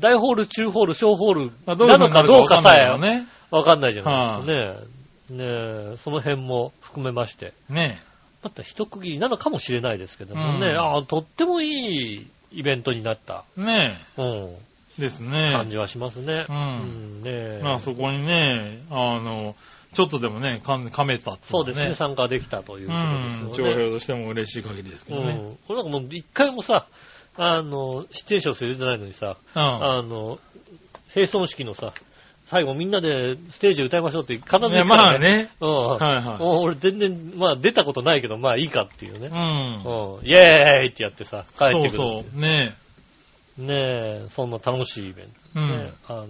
[0.00, 2.88] 大ホール、中ホール、小ホールなのかどうかさえ。
[3.50, 5.36] わかんないじゃはないですか。
[5.36, 7.52] ねねその辺も含めまして。
[7.68, 8.02] ね
[8.42, 13.60] また一区切りなのかもしれないですけどもね、うんああ、とってもいいイベントになった、え。
[13.60, 14.58] ねうん、え。
[14.98, 15.52] ですね。
[15.52, 16.44] 感じはしますね。
[16.48, 19.54] うんうんねまあそこにね、あの、
[19.94, 23.48] ちょっとでもね、かめたっていのはそうですね、参加できたというこうん。
[23.48, 23.72] とですよね。
[23.72, 25.32] 長平としても嬉しい限りですけどね。
[25.32, 25.58] うん。
[25.68, 26.86] これなんかもう一回もさ、
[27.36, 29.62] あの、出演者をするじゃないのにさ、うん。
[29.62, 30.38] あの、
[31.14, 31.92] 閉村式のさ、
[32.46, 35.50] 最後みんなでステージで歌いましょうって必ずね言うからまあね。
[35.60, 35.86] うん。
[35.96, 36.36] はいはい。
[36.40, 39.30] 俺全然、まあ出たことないけど、まあいいかっていうねう。
[39.30, 39.36] ん。
[39.36, 40.26] うん。
[40.26, 41.90] イェーイってやってさ、帰ってくる。
[41.90, 42.40] そうそう。
[42.40, 42.74] ね
[43.58, 43.74] ね
[44.24, 45.32] え、そんな楽しいイベント。
[45.54, 46.26] うんねあの、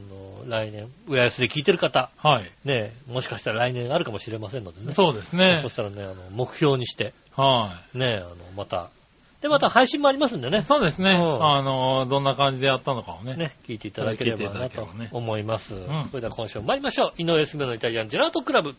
[0.49, 2.51] 来年、浦安で聞いてる方、はい。
[2.65, 4.93] ねえ、もしかしたら来年あるかもしれませんのでね。
[4.93, 5.69] そうですねそ。
[5.69, 8.91] したらね、あの、目標にして、はねえ、あの、また。
[9.43, 10.65] で、また配信もありますんでねい。。
[10.65, 11.11] そうですね。
[11.11, 13.35] うんあの、どんな感じでやったのかをね。
[13.35, 15.75] ね、聞いていただければなと思います。
[15.75, 17.13] んそれでは今週も参りましょう。
[17.19, 18.75] 井上すめのイタリアンジェラートクラブ。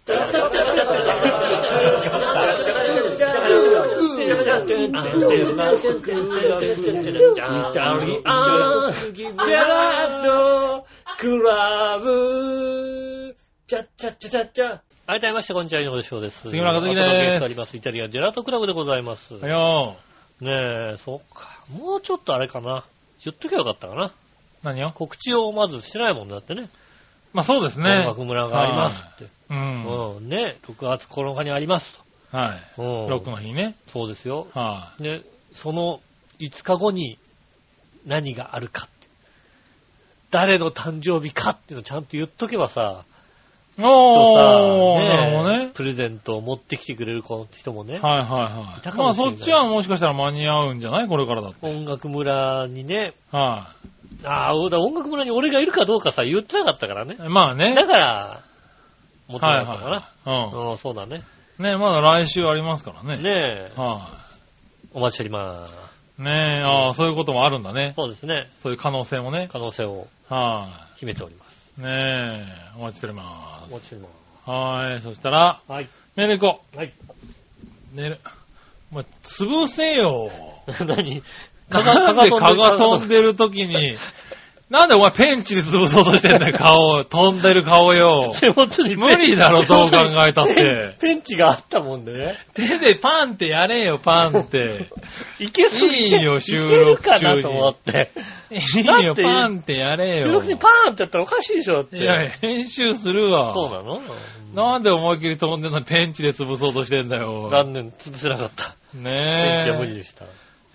[15.06, 16.49] 改めまして、こんにちは、井上翔です。
[16.49, 17.76] 杉村和樹ですお届けしております。
[17.76, 19.36] イタリアンジェラートクラブでございます。
[19.36, 19.97] はよ
[20.43, 21.47] ねえ、そっか。
[21.71, 22.84] もうちょっとあれかな。
[23.23, 24.12] 言っときゃよかったかな。
[24.63, 24.91] 何を？
[24.91, 26.69] 告知をまずしてないもんだってね。
[27.34, 28.01] まあそうです音ね。
[28.01, 29.27] 楽村がありますって。
[29.49, 30.17] うん。
[30.17, 30.29] うん。
[30.29, 31.99] ね、6月9日にあります
[32.32, 32.75] はい。
[32.75, 32.84] と。
[32.84, 33.06] うん。
[33.08, 33.75] 6の日ね。
[33.88, 34.47] そうですよ。
[34.53, 35.21] はね、
[35.53, 36.01] その
[36.39, 37.17] 5日後に
[38.06, 39.08] 何があるかって。
[40.29, 43.06] 誰の誕生日かっていうのをちゃんと言っとけばさ、
[43.82, 45.72] とさ、おー、なるほどね。
[45.74, 48.94] プレゼントを持ってきてくれる子の人もね、はいはいはいたい。
[48.94, 51.08] まあかもしれないそっちはもしかしたら間に合うんじゃない？
[51.08, 51.68] これからだって。
[51.68, 53.72] 音楽村にね、は
[54.26, 57.16] ああ、だ音楽村に俺がいるかどうかさ、言ってなかったからね。
[57.16, 57.18] い。
[57.30, 57.74] まあね。
[57.74, 58.42] だから、
[59.28, 59.90] 持ってなはいかったか
[60.26, 60.32] な。
[60.32, 60.72] はい。
[60.72, 61.24] うん、そうだね。
[61.58, 61.66] うん。
[61.66, 63.22] ねまだ来週ありますからね。
[63.22, 64.12] ねえ、は
[64.94, 65.74] お待ちしております。
[66.20, 66.24] い。
[66.24, 67.94] ねえ、ああ、そういうこともあるんだね。
[67.96, 68.50] そうですね。
[68.60, 69.50] そういう可能性もね。
[69.52, 71.42] 可能性をは秘めております。
[71.80, 71.82] い。
[71.82, 73.66] ねえ、お待ちしておりま。
[73.70, 74.10] お待ちしておりま
[74.46, 75.02] すはい。
[75.02, 75.72] そしたら、す。
[75.72, 75.90] はい。
[76.16, 76.88] メール行こはい。
[76.88, 76.92] う。
[77.96, 78.20] メール。
[78.92, 80.30] お前、潰せよ。
[80.86, 81.24] 何？
[81.70, 83.96] なんで蚊が飛んででる時に、
[84.74, 87.04] なんでお前ペンチで潰そうとしてんだよ、顔。
[87.06, 88.34] 飛んでる顔よ。
[88.34, 92.34] 手元に無理だろどう考えたって ペンチがあったもんでね。
[92.56, 94.90] 手でパンってやれよ、パンって。
[95.40, 98.10] いけそういいよ収録いけるかなと思って。
[98.50, 100.24] いいよ、だってパンってやれよ。
[100.24, 102.00] 収録にパーンってやったらおかしいでしょって。
[102.00, 103.54] いや、編集するわ。
[103.54, 104.02] そうなの？
[104.56, 107.48] なんで思いっきり飛んでんのにペンチで潰そうとしてんだよ。
[107.52, 108.76] 残念、潰せなかった。
[108.92, 109.00] ペ。
[109.00, 110.26] ンチは無理でした。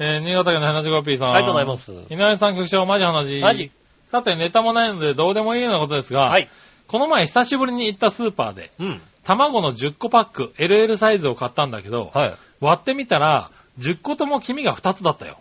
[0.00, 1.30] えー、新潟県の 75P さん。
[1.32, 3.40] ありがとうございます井上さん局長、マジ話。
[3.40, 3.72] マジ
[4.10, 6.48] さて、ネタもないのでどうでもいいようなことですが、はい。
[6.86, 9.00] この前久しぶりに行ったスーパーで、うん。
[9.24, 12.34] 卵の10個パック、LL サイズを買ったんだけど、はい。
[12.60, 15.38] 割ってみたら、10個とも黄身が2つだったよ。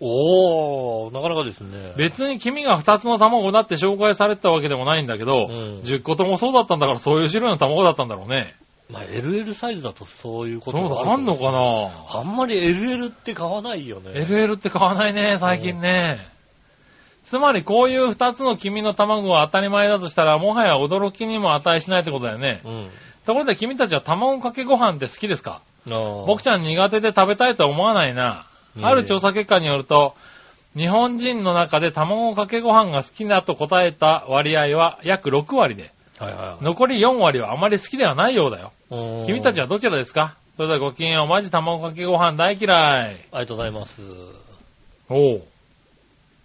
[0.00, 1.94] おー、なかなかですね。
[1.96, 8.54] 別に黄身が2つの卵だって紹介されてたわけでもないんだけど、うん10個ともそうだったんだからそういう種類の卵だったんだろうね。
[8.90, 14.12] まあ、LL サイズだとそういうこそうだ、とがあんのかなあんまり LL って買わないよね。
[14.12, 16.18] LL って買わないね、最近ね。
[17.28, 22.62] つまりこういう2つの黄身の卵が当たり前だとしたら、もはや驚きにも値しないってことだよね。
[22.64, 22.90] うん。
[23.26, 25.60] ところで君たちは卵かけご飯って好きですか？
[25.90, 25.90] あ
[26.26, 28.46] 僕ちゃん苦手で食べたいとは思わないな。
[28.76, 30.14] うんある調査結果によると、
[30.76, 36.64] 日本人の中で卵かけご飯が好きだと答えた割合は約6割で、はいはいはい。
[36.64, 38.72] 残り4割はあまり好きではないようだよ。
[38.90, 40.36] うん君たちはどちらですか？
[40.56, 42.72] それではごきげんよう、マジ卵かけご飯大嫌い。
[42.72, 44.00] ありがとうございます。
[45.10, 45.42] おう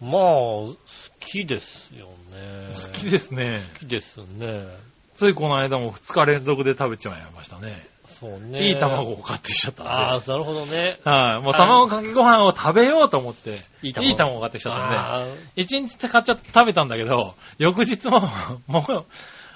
[0.03, 0.75] まあ、好
[1.19, 2.69] きですよね。
[2.71, 3.61] 好きですね。
[3.73, 4.67] 好きですね。
[5.15, 7.87] ついこの間も2日連続で食べちまいましたね。
[8.05, 8.67] そうね。
[8.67, 9.85] いい卵を買ってきちゃった。
[9.85, 10.97] ああ、なるほどね。
[11.05, 14.95] はい、もう卵かけご飯を食べようと思って、いいいい卵を買ってきちゃったんで。
[14.95, 18.19] あ一日買っちゃって食べたんだけど、翌日も、
[18.67, 19.05] もう、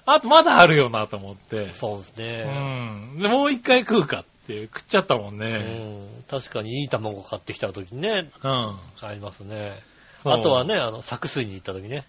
[0.06, 1.74] あとまだあるよなと思ってー。
[1.74, 2.44] そうですうね。
[3.18, 3.20] ん。
[3.20, 5.58] で、もう一回食うかって食っちゃったもんうね。
[5.58, 6.24] ん。
[6.30, 8.80] 確かにいい卵買ってきた時にね、うん。
[9.02, 9.82] ありますね。
[10.34, 12.06] あとはね、あの、作水に行った時ね。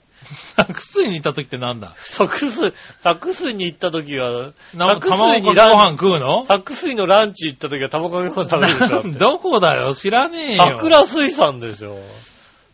[0.56, 1.94] 作水に行った時ってなんだ？
[1.96, 6.44] 作水、作水に行った時は、な作卵かけご飯食うの？
[6.46, 9.08] 作水のランチ行った時は卵かけご飯食べるでしょだって。
[9.18, 9.94] どこだよ？
[9.94, 10.64] 知らねえよ。
[10.66, 11.98] 桜水産でしょ。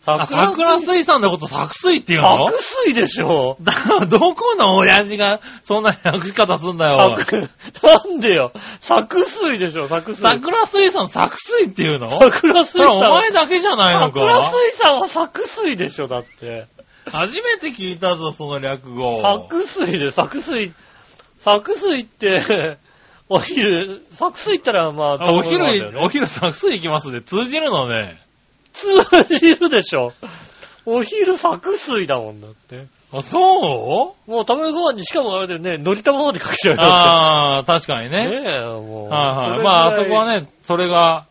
[0.06, 2.46] あ、桜水産のこと作水って言うの？
[2.48, 3.56] 作水でしょ。
[3.62, 7.16] だからどこの親父がそんな訳し方すんだよ。
[7.18, 7.48] 作、
[7.82, 8.52] なんでよ。
[8.80, 10.22] 作水でしょ、作水。
[10.22, 12.10] 桜水産作水って言うの？
[12.10, 13.10] 桜水それお産。
[13.12, 16.66] 前だけじゃないの桜か水産は作水でしょ、だって。
[17.06, 19.20] 初めて聞いたぞ、その略語。
[19.20, 20.72] 作水で、作水。
[21.38, 22.78] 作水って、
[23.28, 28.23] お昼、作水ったらまあ、あお昼お昼作水行きますで通じるのね。
[28.74, 30.12] 通じるでしょ。
[30.86, 32.86] お昼作水だもんだって。
[33.10, 34.30] あ、そう？
[34.30, 36.82] もう卵ご飯にしかもあれだよね、のり玉までかけちゃうよ。
[36.82, 38.28] ああ、確かにね。
[38.28, 39.08] ねえ、もう。
[39.08, 39.62] はいはい。
[39.62, 41.24] まあ、あそこはね、それが、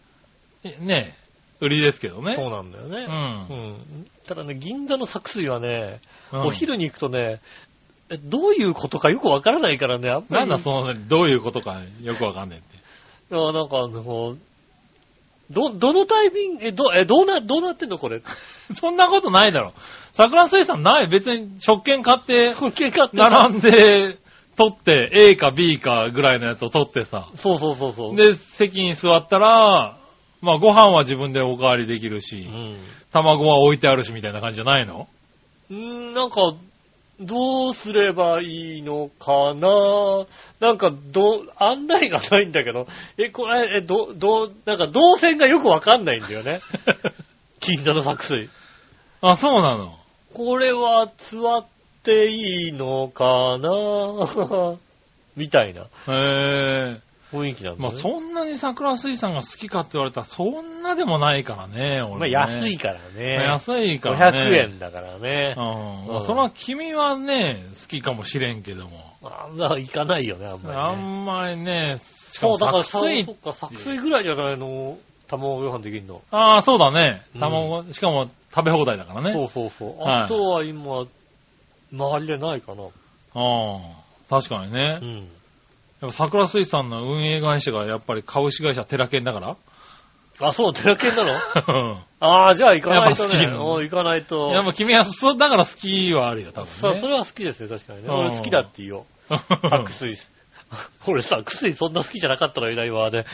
[0.79, 1.15] ね、
[1.59, 2.33] 売りですけどね。
[2.33, 3.05] そうなんだよね。
[3.05, 3.53] う。
[3.53, 4.07] うんん。
[4.25, 5.99] ただね、銀座の作水はね、
[6.31, 7.41] うんお昼に行くとね、
[8.09, 10.47] えどういうことかよくわからないからね、あんまり。
[10.49, 13.35] なんだ、その、どういうことかよくわかんないって。
[13.35, 14.35] いや、なんかあの、
[15.53, 18.21] ど、どのタイミング、え、ど、え、どうな、どうなってんのこれ？
[18.73, 19.73] そんなことないだろ。
[20.11, 21.07] 桜水産ない。
[21.07, 24.17] 別に食券買って、保険買って並んで、
[24.57, 27.27] 取って、A か B かぐらいのやつを取ってさ。
[27.35, 28.15] そうそうそうそう。
[28.15, 29.97] で、席に座ったら、
[30.41, 32.75] まあご飯は自分でおかわりできるうし、ん。
[33.11, 35.07] 卵は置いてあるしみたいな感じじゃないの？
[35.71, 36.53] うーん、なんか、
[37.25, 40.25] どうすればいいのかな？
[40.59, 46.61] なんか、どう、案内がないんだけど、え、これ、え、ど、どう、なんか動線がよくわかんないんだよね。
[47.59, 48.49] 銀座の作水。
[49.21, 49.97] あ、そうなの？
[50.33, 51.65] これは座っ
[52.03, 54.77] ていいのかな？
[55.35, 55.85] みたいなへ
[56.97, 57.12] え。
[57.33, 57.89] 雰囲気なんだ、ね。
[57.89, 62.35] まあそんなに桜水産が好きかって言われたらそんなでもないからね、俺ね。
[62.35, 63.37] まあ安いからね。
[63.37, 64.39] まあ安いからね。
[64.45, 65.59] 500円だからねう。
[65.59, 65.63] ん。
[65.63, 69.13] うんまあそれは君はね、好きかもしれんけども。
[69.23, 71.03] あんま行かないよね、あんまあり、ね。
[71.03, 76.21] んまりね、しかもそう、だから、作水ぐらいじゃないの卵ご飯できるの？
[76.31, 77.41] ああ、そうだねうん。
[77.41, 79.31] 卵、しかも食べ放題だからね。
[79.33, 79.99] そうそうそう。
[79.99, 81.05] はいあとは今、
[81.91, 82.83] 周りでないかな。
[82.83, 82.89] あ
[83.35, 83.79] あ、
[84.29, 84.99] 確かにね。
[85.01, 85.27] うん。
[86.03, 89.55] やっぱ桜水産の運営会社がやっぱり株式会社テラケンだから
[90.41, 91.31] あ、そう、テラケンなの？
[91.67, 93.33] うんああ、じゃあ行かないとね。
[93.35, 94.49] やっぱ好きなのうん行かないと。
[94.49, 97.01] いや、もう君はそう、だから好きはあるよ、多そう、分ね。
[97.01, 98.07] それは好きですよ、確かにね。
[98.09, 99.05] うん俺好きだって言おう。
[99.69, 100.27] 作水。
[101.07, 103.25] 俺作水そんな好きじゃなかったのいないわね。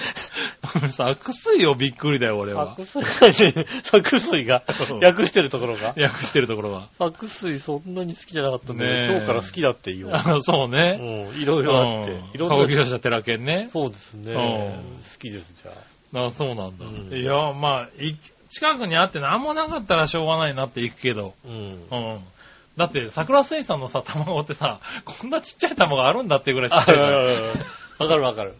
[0.87, 2.75] 作水よ、 びっくりだよ、俺は。
[2.77, 3.51] 作水、
[3.83, 5.89] 作水 がうん訳してるところが。
[5.97, 6.89] 訳してるところは。
[6.97, 10.11] 作水そんなに好きじゃなかったんで、ねえ今日から好きだって言おう。
[10.13, 10.97] あのそうね。
[11.33, 12.17] うん、いろいろあってうん。
[12.33, 12.55] いろんな。
[12.57, 13.69] 株式会社テラケンね。
[13.71, 14.33] そうですね。
[14.33, 16.25] うん好きです、じゃあ。
[16.25, 16.85] あそうなんだ。
[16.85, 18.15] うんいや、まあ、い
[18.49, 21.35] 近くにあって何もなかったらしょうがないなって行くけど。
[21.45, 21.51] うん。
[21.51, 22.19] うん。
[22.77, 27.13] だって、桜水産のさ、卵ってさ、こんなちっちゃい卵あるんだっていうぐらいちっあちゃいじゃん。
[27.99, 28.55] わかるわかる。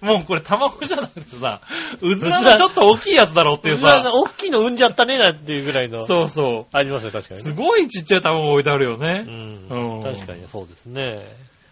[0.00, 1.60] もうこれ卵じゃなくてさ、
[2.00, 6.06] うずらがちょっと大きいやつだろっていうさうずらが、大きいの産んじゃったねなんていうぐらいの。
[6.06, 7.38] そうそありますね、確かう。
[7.38, 7.50] にね。
[7.50, 9.22] すごいちっちゃい卵置いてあるようね。
[9.22, 11.26] んうん確かにそうですね。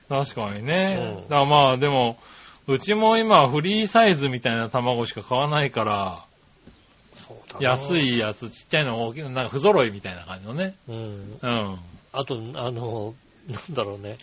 [0.09, 1.17] 確かにね。
[1.23, 2.19] うんだからまあでも、
[2.67, 6.25] うちも今フリーサイズみたいな卵しか買わないから、
[7.51, 7.99] そうだな安。
[7.99, 10.77] いやつ、ちっちゃいの大きいの、なんか不揃いみたいな感じのね。
[10.89, 10.97] うん。
[10.97, 11.39] うん。
[11.43, 11.79] うん。
[12.13, 13.15] あと、あの、
[13.49, 14.19] なんだろうね。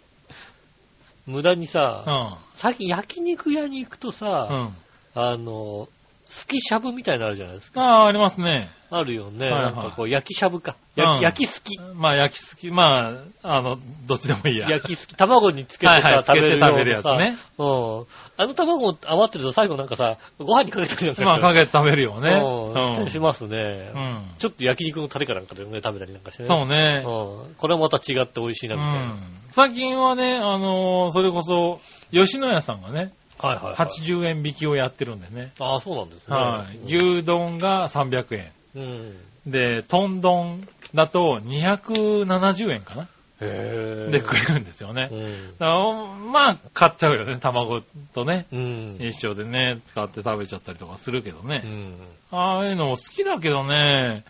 [1.28, 4.76] 無駄にさ、最近焼肉屋に行くとうさ、ん。
[5.14, 5.88] あの、
[6.32, 7.82] スキしゃぶみたいなのあるじゃないですか。
[7.82, 8.70] ああ、ありますね。
[8.90, 9.50] あるよね。
[9.50, 10.78] はいはいなんかこう、焼きしゃぶか。
[10.96, 11.78] うん焼き、焼きすき。
[11.96, 14.70] まあ焼きすき、まあ、あの、どっちでもいいや。
[14.70, 15.16] 焼きすき。
[15.16, 18.06] 卵につけてはいはいさ、食べる食べるやつねさうん。
[18.38, 23.04] あの卵余ってると最後なんかさ、ご飯にかけてくるじゃまあんかけて食べるようん。
[23.04, 23.10] ね。
[23.10, 23.98] しますねう。
[23.98, 24.26] ん。
[24.38, 26.48] ちょっと焼肉のタレかなんかでね、食べたりなんかしてね。
[26.48, 27.04] そうね。
[27.06, 27.56] うん。
[27.56, 29.06] これはまた違って美味しいうな、みたいな。
[29.16, 29.42] ん。
[29.50, 31.80] 最近はね、あのーそれこそ、
[32.12, 33.12] 吉野家さんがね、
[33.42, 33.76] はいはい、はい。
[33.76, 35.52] 80円引きをやってるんでね。
[35.60, 36.36] ああ、そうなんですね。
[36.36, 36.80] はい。
[36.86, 38.52] 牛丼が300円。
[38.76, 39.52] うん。
[39.52, 43.08] で、豚丼だと270円かな
[43.42, 44.12] へえ。
[44.12, 45.16] で食えるんですよねう。
[45.16, 46.32] ん。
[46.32, 47.38] まあ、買っちゃうよね。
[47.40, 47.82] 卵
[48.14, 48.46] とね。
[48.52, 48.98] うん。
[49.00, 51.62] 一緒でね、使って食べちゃったりとかするけどね。
[51.64, 51.98] うん。
[52.32, 54.24] ああいうのも好きだけどね、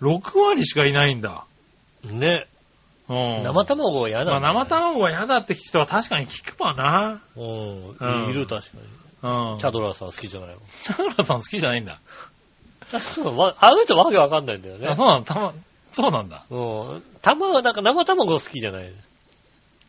[0.00, 1.44] 6割しかいないんだ。
[2.04, 2.46] ね。
[3.08, 3.42] うん。
[3.42, 7.22] 生卵は嫌だ、まあ、生卵は嫌だって人は確かに聞くわな。
[7.36, 7.96] うん。
[7.98, 8.78] うんいる、確か
[9.22, 9.52] に。
[9.52, 9.58] うん。
[9.58, 10.56] チャドラーさん好きじゃないの。
[10.82, 12.00] チャドラーさん好きじゃないんだ。
[13.00, 14.94] そうわあの人わけわかんないんだよねあ、。
[14.94, 15.34] そうなんだ。
[15.34, 15.52] たま、
[15.92, 16.44] そうなんだ。
[16.50, 17.02] うん。
[17.22, 18.84] 卵、なんか生卵好きじゃない。
[18.84, 18.90] へ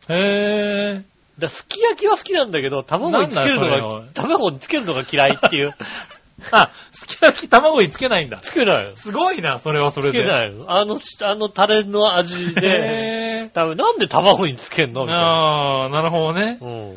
[0.08, 1.04] え。
[1.38, 5.74] だすき焼きは好きなんだけど、卵につけるのが、卵につけるのが嫌いっていう。
[6.52, 8.38] あ、すき焼き卵につけないんだ。
[8.38, 8.94] つけないよ。
[8.94, 10.12] すごいな、それはそれつ。
[10.12, 10.66] けないよ。
[10.68, 15.02] あの、あのタレの味で、へ多分なんで卵につけんの？
[15.02, 15.26] ぇみたいな。
[15.26, 16.58] ああ、なるほどね。
[16.60, 16.96] うん。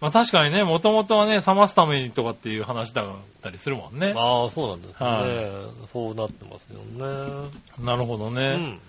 [0.00, 3.06] まあ確かにね、もともとはね、冷ますためにとかっていう話だっ
[3.42, 4.14] たりするもんね。
[4.16, 7.50] ああ、そうなんですね、はそうなってますよね。
[7.78, 8.42] なるほどね。
[8.42, 8.80] うん。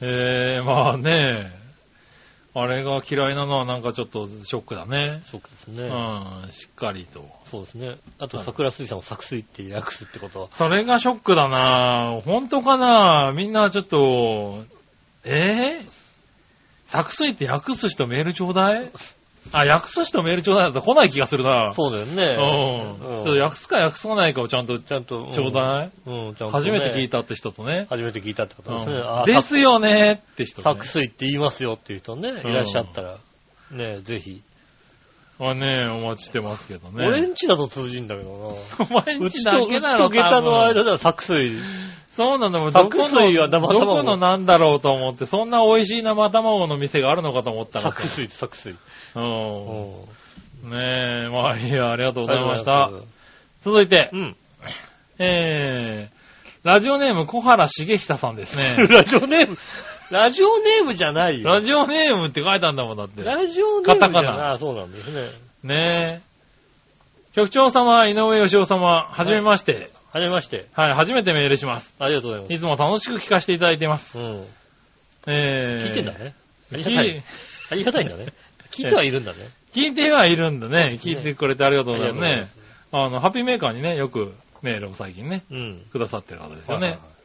[0.00, 1.52] ええまあね、
[2.58, 5.22] あれが嫌いなのはなんかちょっとショックだね。
[5.26, 5.82] そうですね。
[5.82, 7.28] うん、しっかりと。
[7.44, 7.96] そうですね。
[8.18, 13.32] あと、桜水産を作水って訳すってことは、それがショックだな本当かな？
[13.36, 14.64] みんなちょっと、
[15.24, 15.88] えぇ、
[16.86, 18.90] 作水って訳す人メールちょうだい？
[19.52, 22.24] あ、訳す人メールちょうだいだと来ない気がするなそうだよね。
[22.24, 23.22] うん。
[23.22, 26.28] ちょっと訳すか訳さないかをちゃんとちゃんと、ちょうだい、い。
[26.28, 26.50] うん、ちゃんと、ね。
[26.52, 27.18] 初めて聞いた。
[27.18, 27.86] たって人とね。
[27.88, 28.96] 初めて聞いたってことですね。
[29.26, 30.62] ですよねって人、ね。
[30.62, 33.18] 作水って言いますよっていう人ね、うんいらっしゃったら、
[33.70, 34.42] ね、ぜひ。
[35.38, 37.06] はね、お待ちしてますけどね。
[37.06, 38.36] 俺んちだと通じんだけどな。
[39.00, 41.58] お前んうちだけだろ、ちと下駄の間では作水。
[42.10, 42.72] そうなんだもん。
[42.72, 47.90] どこ作水はの、どこのなんだろうと思って、そんな美味しい生卵の店があるのかと思ったらさ。
[47.90, 48.72] 作水、作水。
[48.72, 48.76] う。
[49.16, 50.26] うん
[50.70, 52.90] ねえ、まあいいや、ありがとうございました。
[53.62, 54.36] 続いてう、ん。
[55.18, 58.86] えー、ラジオネーム小原茂久さんですね。
[58.88, 59.58] ラジオネーム、
[60.10, 61.48] ラジオネームじゃないよ。
[61.48, 63.22] ラジオネームって書いたんだもんだって。
[63.22, 64.52] ラジオネームじゃカタカナ。
[64.52, 65.28] あそうなんですね。
[65.62, 66.36] ねえ。
[67.34, 69.90] 局長様、井上義雄様、はじめまして。
[70.12, 70.66] はじめまして。
[70.72, 71.94] はい、初めてメールします。
[71.98, 74.12] ありがとうございまいつも楽しく聞かせていただいています。
[74.12, 74.20] す。
[74.20, 74.46] うん。
[75.26, 76.34] えー、聞いてんだね。
[76.72, 77.24] あり聞がたい。
[77.70, 78.26] ありがたいんだね。
[78.70, 79.38] 聞いてはいるんだね。
[79.72, 80.98] 聞いてはいるんだね。
[81.02, 82.48] 聞いてくれてありがとうございますね
[82.92, 84.32] あの、ハッピーメーカーにね、よく
[84.62, 85.82] メールを最近ね、うん。
[85.92, 87.15] くださってる方ですよねはいはい。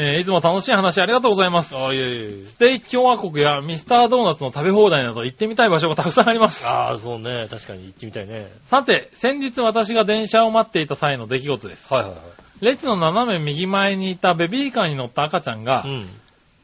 [0.00, 1.74] えーいつも楽しい話ありがとうございます。
[1.74, 2.46] はいあ、いえいえ。
[2.46, 6.64] ステーキ共和国やミスタードーナツの食べ放題など行ってみたい場所がたくさんあります。
[6.68, 7.48] ああ、そうね。
[7.50, 8.52] 確かに行ってみたいね。
[8.66, 11.92] さて、先日私が電車を待っていた際の出来事です。
[11.92, 12.20] はいはいはい。
[12.60, 16.06] 列の斜め右前にいたベビーカーに乗った赤ちゃんが、うん。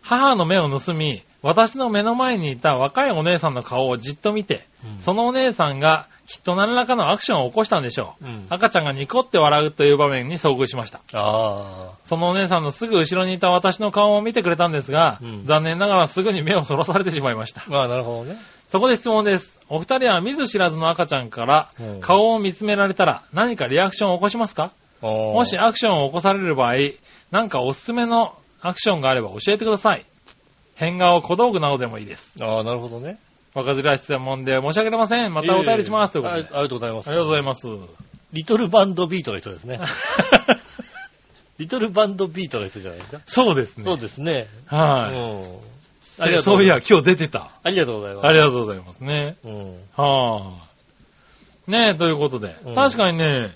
[0.00, 4.66] 母の目を盗み、私の目の前にいた若いお姉さんの顔をじっと見て、
[5.00, 8.24] そのお姉さんがきっと何らかのアクションを起こしたんでしょう。
[8.24, 8.46] うん。
[8.48, 11.00] 赤ちゃんがニコって笑うという場面に遭遇しました。
[11.12, 17.64] あそのお姉さんのすぐ後ろにいた私の顔を見てくれたんですが、うん残念ながらすぐに目をそらされてしまいましたあ。。
[17.68, 18.36] まあ、なるほどね。
[18.68, 19.60] そこで質問です。
[19.68, 24.72] お二人は見ず知らずの赤ちゃんからうん顔を見つめられたら何かリアクションを起こしますか？
[25.02, 26.74] ももしアクションを起こされる場合、
[27.30, 30.06] なんかおすすめのアクションがあれば教えてください。
[30.76, 32.32] 変顔、小道具などでもいいです。
[32.42, 33.18] ああ、なるほどね。
[33.54, 35.32] 若ずらし質問で申し訳ありません。
[35.32, 36.12] またお便りします。
[36.12, 36.48] ということで。
[36.52, 37.08] あありがとうございます。
[37.08, 37.66] ありがとうございす。
[37.68, 37.92] ます。
[38.32, 39.78] リトルバンドビートの人ですね。
[41.58, 43.20] リトルバンドビートの人じゃないですか？
[43.26, 43.84] そうですね。
[43.84, 44.48] そうですね。
[44.66, 45.14] はい。
[45.14, 45.60] うん。
[46.18, 46.54] ありがとう。
[46.54, 47.50] そういや、今日出てた。
[47.62, 48.26] ありがとうございます。
[48.26, 49.36] ありがとうございますね。
[49.44, 49.74] うん。
[49.96, 50.52] は
[51.66, 51.70] あ。
[51.70, 52.56] ねえ、ということで。
[52.64, 53.52] うん確かにね、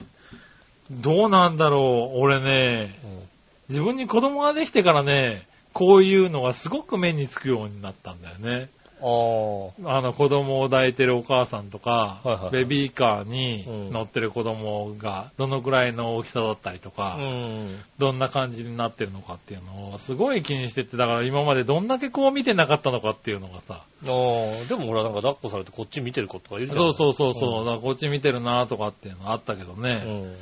[0.92, 2.20] どうなんだろう。
[2.20, 3.28] 俺ね、うん
[3.68, 5.42] 自分に子供ができてからね、
[5.74, 8.70] こういうのがすごく目につくようになったんだよね。
[9.01, 9.99] ああ。
[9.99, 17.78] あの子供を抱いてるお母さんとか、はいはいはいベビーカーにうん乗ってる子供がどのくらいの大きさだったりとか、うん。
[17.99, 24.64] どんな感じになってるのかっていうのをすごい気にしてて、だから今までどんだけこう見てなかったのかっていうのがさ、ああ。
[24.68, 26.78] でもほら、なんか抱っこされてこっち見てる子とかいるじゃん。
[26.78, 30.36] そうそうそうそう、だからこっち見てるなとかっていうのあったけどうね、ん。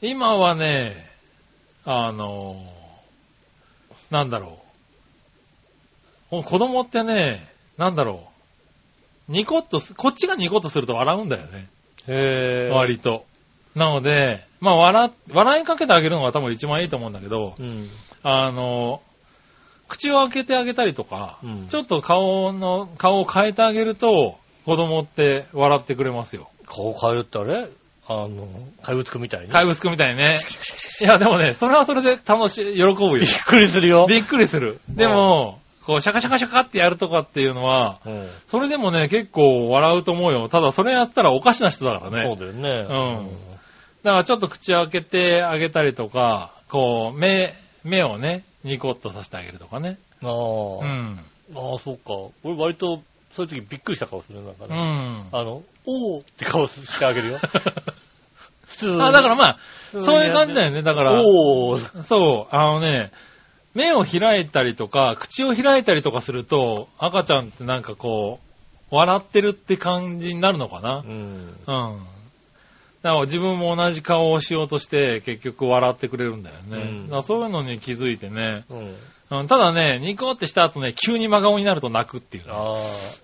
[0.00, 1.10] 今はね、
[1.84, 2.62] あの、
[4.10, 4.58] なんだろ
[6.30, 6.42] う。
[6.42, 7.46] 子供ってね、
[7.78, 8.24] なんだろ
[9.28, 9.32] う。
[9.32, 11.68] ニコッとす、こっちがニコッとすると笑うんだよね。
[12.08, 12.70] へえ。
[12.70, 13.24] 割と。
[13.74, 17.88] なので、まあ笑、笑いかけてあげるのが多分一番いいと思うんだけど、うん。
[18.22, 19.00] あの、
[19.88, 26.50] 口を開けてあげたりとか、うんちょっと顔の、顔を変えてあげると、子供って笑ってくれますよ。
[26.66, 27.68] 顔変えるってあれ？
[28.08, 28.48] あの、
[28.82, 29.48] 怪物くんみたいに？
[29.48, 30.38] 怪物くんみたいにね。
[31.00, 33.28] いや、でもね、それはそれで楽しい、喜ぶよびっ。
[33.46, 34.06] くりするよ。
[34.08, 34.80] びっくりする。
[34.88, 38.28] でも、こう、シャカシャカシャカってやるとかっていうのは、うん。
[38.46, 40.48] それでもね、結構笑うと思うよ。
[40.48, 42.22] ただ、それやったらおかしな人だからね。
[42.22, 42.86] そうだよね。
[42.88, 42.94] う
[43.48, 43.52] ん
[44.02, 47.54] だからちょっと口開けてあげたりとか、こう、目、
[47.84, 49.98] 目をね、ニコッとさせてあげるとかね。
[50.22, 50.30] ああ。
[50.30, 51.20] うん。
[51.54, 52.14] ああ、そっか。
[52.42, 54.74] 俺割と、そういう時びっくりした顔するんかうね。
[54.74, 55.28] ん。
[55.30, 57.38] あの、おーって顔してあげるよ。
[58.66, 59.58] 普通にあ、だからまあ、
[60.00, 60.82] そういう感じだよね。
[60.82, 62.02] だから、おー。
[62.02, 63.12] そう、あのね、
[63.74, 68.40] 目を開いたりとか、口を開いたりとかすると、赤ちゃんってなんかこ
[68.90, 71.02] う、笑ってるって感じになるのかな？
[71.06, 71.08] う。
[71.08, 71.12] ん。
[71.12, 71.56] うん。
[71.66, 77.08] だから自分も同じ顔をしようとして、結局笑ってくれるんだよね。
[77.10, 78.64] うんそういうのに気づいてね。
[78.68, 78.96] うん。
[79.30, 82.50] うん、ただね、ニコってした後ね、急に真顔になると泣くっていうね。
[82.52, 82.74] あ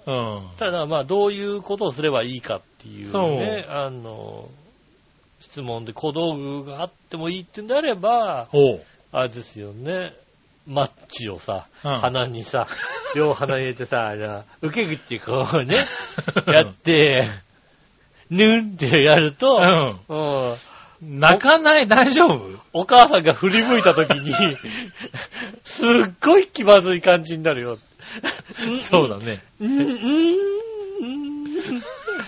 [0.07, 0.11] あ。
[0.11, 0.49] うん。
[0.57, 4.49] ただまあ、どういうことをすればいいかっていうそうね、あの、
[5.41, 8.49] 質問で小道具があってもいいってんであれば。
[9.13, 10.15] あれですよね。
[10.69, 12.67] マッチをさ、うん鼻にさ、
[13.17, 15.77] 両鼻に入れてさ、じゃあ受け口こうね、
[16.47, 17.31] やって、
[18.31, 19.61] ぬんってやると、
[20.09, 20.57] うん
[21.01, 21.87] 泣かない？
[21.87, 22.59] 大丈夫？
[22.73, 24.35] お母さんが振り向いた時に、
[25.63, 25.87] すっ
[26.21, 27.79] ごい気まずい感じになるよ。
[28.81, 29.41] そうだね。
[29.61, 31.47] うん、うん、うん。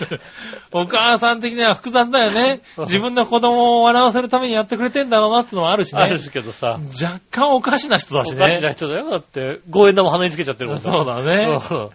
[0.73, 2.61] お母さん的には複雑だよね。
[2.79, 6.03] 自分の子供を笑わせるためにやってくれてんだろうなってのもあるしね。
[6.03, 8.73] あるけどさ、若干おかしな人だしおかしなね。
[8.73, 9.11] 人だよ。
[9.11, 11.91] だって、五円玉鼻につけちゃってるもんそうだねうん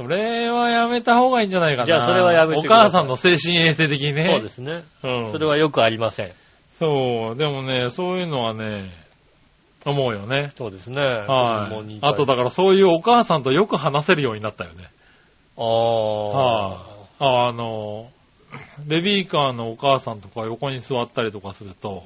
[0.00, 1.86] それはやめた方がいいんじゃないかな。
[1.86, 4.24] じゃあそれはやめてお母さんの精神衛生的にね。
[4.32, 4.84] そうですね。
[5.02, 5.32] うん。
[5.32, 6.32] それはよくありません。
[6.78, 8.90] そう、でもね、そういうのはね、
[9.84, 10.48] 思うよね。
[10.54, 11.02] そうですね。
[11.02, 11.98] はい。
[12.00, 14.88] あとだからそういうお母さんとよく話せるようになったよね。
[15.58, 15.64] ああ。
[15.64, 16.89] はあ、
[17.20, 18.10] あの、
[18.86, 22.02] ベビーカーのお母さんとか横に座ったりとかすると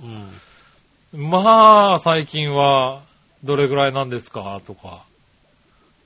[1.15, 1.31] う、ん。
[1.31, 3.03] まあ、最近は
[3.45, 5.05] どれぐらいなんですかとか、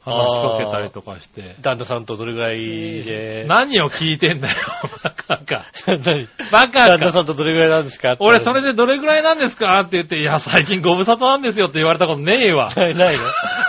[0.04, 1.56] 話しかけたりとかして。
[1.62, 3.44] 旦那さんとどれぐらいで？
[3.48, 4.56] 何を聞いてんだよ、
[5.02, 5.64] バカか。
[5.86, 6.28] 何？
[6.52, 6.86] バカか。
[6.88, 8.14] 旦那さんとどれぐらいなんですか？
[8.20, 9.80] 俺それでどれぐらいなんですか？
[9.80, 12.68] って言って、いや、最近ご無沙汰なんですよって言われたことねえわ。
[12.76, 13.24] ないないの？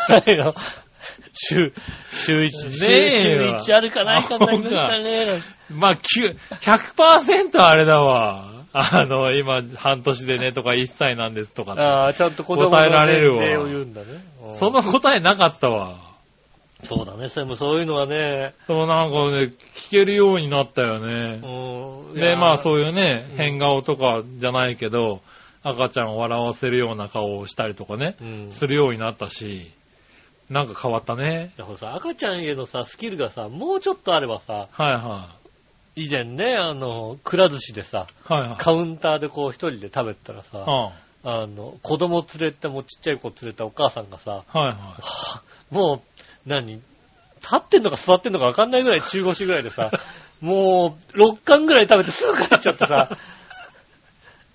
[0.09, 0.53] ないの？
[1.33, 1.73] 週、
[2.11, 5.41] 週一、週ねえわ一あるかないかになりましたね。
[5.69, 8.59] まあ、9 100%あれだわ。
[8.71, 11.73] あの、今、半年でねとか1歳なんですとか。
[11.73, 14.07] ああ、ちゃんと答えられるわを言うんだね。
[14.11, 16.09] うんその答えなかったわ。
[16.83, 17.27] そうだね。
[17.27, 21.41] それもそういうのはね、そうなんかね、聞けるようになったよね。
[21.43, 22.15] うん。
[22.15, 22.57] で、まあう。
[22.57, 25.21] そういうねうん、変顔とかじゃないけど、
[25.61, 28.51] 赤ちゃんを笑わせるような顔をしたりとかね、うん。
[28.51, 29.71] するようになったし、
[30.49, 31.51] なんか変わったね。
[31.57, 35.29] だからさ、赤ちゃんへのさ、スキルがさ、もうちょっとあればさ、はいは
[35.95, 38.33] 以前ね、あの、くら寿司でさ、い。
[38.33, 38.57] はいはい。
[38.57, 40.91] カウンターでこう一人で食べてたらさ、は
[41.23, 45.41] あの、子供連れて、もうちっちゃい子連れたお母さんがさ、いは
[45.71, 45.75] い。
[45.75, 46.01] もう、
[46.49, 46.81] 何立
[47.57, 49.91] ってんのか座ってんのか分かんないぐらい中腰ぐらいでさ、
[50.41, 53.09] もう、6貫ぐらい食べてすぐ帰っちゃってさ、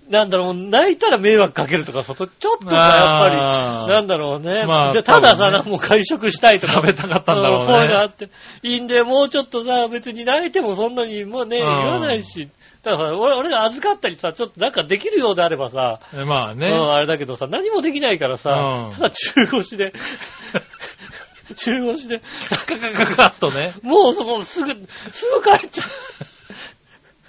[0.08, 4.66] なんだろう、泣いたら迷惑かけるとかさ、ちょっとさ、やっぱり、なんだろうね。
[4.66, 6.74] まあでたださ、ねもう会食したいとか。
[6.74, 8.28] 食べたかったんだろうねんそういうのあって。
[8.62, 12.50] いいんで、もうちょっとさ、別に泣いてもそんなにもうね、うん言わないし。
[12.82, 16.68] だからさ、俺俺が預かったりさ、ちょっとなんかできるようであればさ、まあね。
[16.68, 19.94] うん、あれだけどさ、何もできないからさ、うんただ中腰で、
[21.56, 22.20] 中腰で、
[22.66, 23.72] カカカカッとね。
[23.82, 25.88] もうそこすぐ、すぐ帰っちゃう。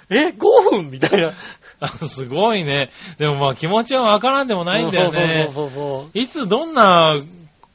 [0.08, 0.38] え ?5
[0.70, 1.32] 分みたいな。
[1.80, 2.90] あ すごいね。
[3.18, 5.48] でもまあ気持ちはわからんでもないんだよね。
[5.50, 6.18] そうそうそうそう。
[6.18, 7.20] いつどんな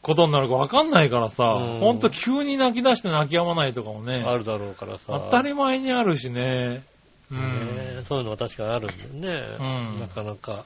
[0.02, 5.14] ことになるかわかんないからさ、うんほんと急に泣き出して泣き止まないとかもね、あるだろうからさ。
[5.14, 6.84] 当たり前にあるしね。
[7.32, 8.06] うねん。
[8.06, 9.58] そういうのは確かにあるんだよね。
[9.60, 10.66] うんなかなか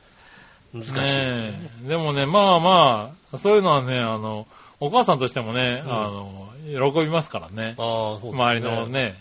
[0.74, 4.46] 難しい、ねえでもね、まあまあ、そういうのはね、あの、
[4.82, 6.50] お母さんとしてもね、うんあの、
[6.92, 7.76] 喜びますからね。
[7.78, 8.88] ああ、そうね周りの。
[8.88, 9.16] ね、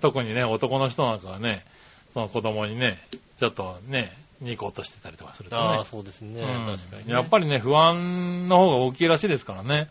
[0.00, 1.64] 特にね、男の人なんかはね、
[2.12, 2.98] その子供にね、
[3.40, 4.12] ちょっとね、
[4.42, 5.62] ニコッとしてたりとかするとね。
[5.62, 6.42] ああ、そうですね。
[6.42, 7.12] うん確かに、ね。
[7.14, 9.88] やっぱりね、不安の方が大きいらしいですからね。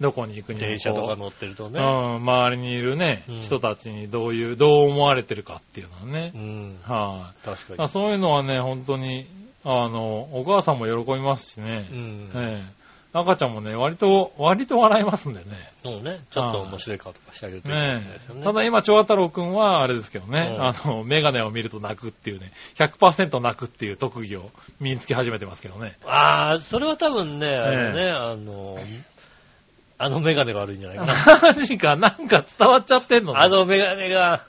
[0.00, 1.80] どこに行くにもこう電車とか乗ってるとね。
[1.80, 6.38] うん、周りにいるね、うん人たちにどういう、どう思われてるかっていうのはねう。
[6.38, 6.78] ん。
[6.84, 7.82] はい、確かに。
[7.82, 9.26] あそういうのはね、本当に、
[9.64, 11.88] あの、お母さんも喜びますしね。
[11.90, 12.30] うん。
[12.36, 12.81] ええ
[13.14, 15.44] 赤ちゃんもね、割と、割と笑いますんでね。
[15.82, 16.20] そうね。
[16.30, 18.42] ちょっと面白い顔とかしてあげるといいですよね。
[18.42, 24.50] ただ今、長太郎くんは、あれですけどね、うんあの、メガネを見ると泣くっていうね、100%泣くっていう特技を
[24.80, 25.98] 身につけ始めてますけどね。
[26.06, 28.78] ああ、それは多分ね、あれね、あの、
[29.98, 31.14] あのメガネが悪いんじゃないかな。
[31.42, 34.44] マジか、なんか伝わっちゃってんのねあのメガネが、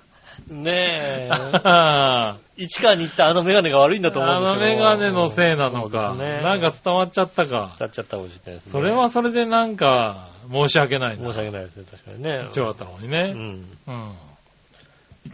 [0.48, 4.56] ねえ、あ 市川に行ったあのメガネが悪いんだと思うんですけど。
[4.56, 6.14] のメガネのせいなのか。
[6.16, 7.74] ねなんか伝わっちゃったか。
[7.76, 8.72] 使っちゃったかもしれないですね。
[8.72, 11.32] それはそれでなんか、申し訳ないな。
[11.32, 12.48] 申し訳ないですね、確かにね。
[12.54, 13.32] 長太郎にうね。
[13.32, 13.36] ん。
[13.36, 14.16] うん。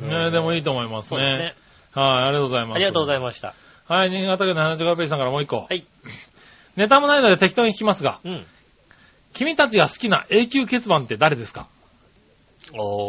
[0.02, 1.56] うんねでもいいと思いますそうですねね。。
[1.94, 2.76] はい、ありがとうございます。
[2.76, 3.52] ありがとうございまました。
[3.54, 3.92] す。
[3.92, 5.62] はい、新潟県の75ページさんからもう一個。
[5.62, 5.84] はい。
[6.78, 8.46] ネタもないので適当に聞きますが、うん。
[9.34, 11.68] 君たちが好きな永久欠番って誰ですか？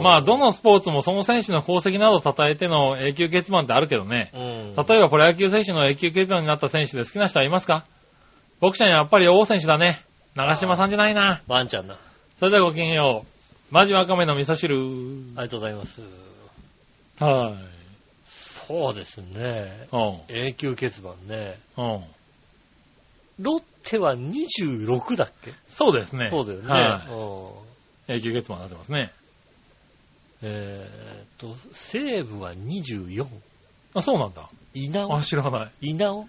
[0.02, 4.30] まあ、どのスポーツもその選手の功績などを称えての永久欠番ってあるけどね。
[4.34, 4.74] うん。
[4.86, 7.84] 例えばプロ野球選手の永久欠番になった選手で好きな人はいますか
[8.60, 10.02] 僕ちゃんやっぱり王選手だね。
[10.34, 11.42] 長島さんじゃないな。
[11.48, 11.98] ワンちゃんだ。
[12.38, 13.74] それではごきげんよう。
[13.74, 14.76] マジワカメの味噌汁。
[15.36, 16.00] ありがとうございます。
[17.20, 17.54] はい。
[18.26, 19.88] そうですね。
[19.92, 20.20] うん。
[20.28, 21.58] 永久欠番ね。
[21.76, 22.00] うん。
[23.40, 25.52] ロッテは26だっけ？
[25.68, 26.28] そうですね。
[26.28, 26.68] そうだよね。
[26.68, 27.04] は
[28.08, 28.18] うんい。
[28.18, 29.10] 永久欠番になってますね。
[30.42, 33.26] えーっと、西武は24。
[33.94, 34.48] あ、そうなんだ。
[34.74, 35.16] 稲尾？
[35.16, 35.88] あ、知らない。
[35.90, 36.28] 稲尾？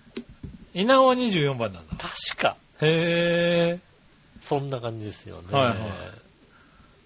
[0.74, 1.96] 稲尾は24番なんだ。
[1.98, 2.58] 確か。
[2.82, 3.80] へえ。
[4.42, 5.58] そんな感じですよね。
[5.58, 5.78] はいはい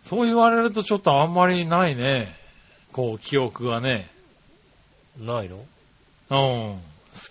[0.04, 2.36] そう言われるとちょっとあんまりないね。
[2.94, 4.08] こう、記憶がね。
[5.20, 5.66] ないの？
[6.30, 6.78] うん。
[6.78, 6.80] 好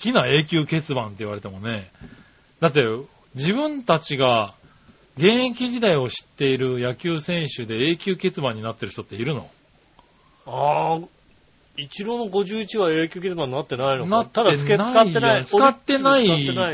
[0.00, 1.90] きな永久欠番って言われてもね。
[2.58, 2.82] だって、
[3.36, 4.54] 自分たちが
[5.16, 9.48] 現役時代を知っている野球選手で永久欠番になってる人っているの？
[10.46, 11.00] ああ、
[11.76, 15.44] 一郎の51は永久欠番になってないのかなってただつけない使ってない。
[15.44, 16.24] 使ってない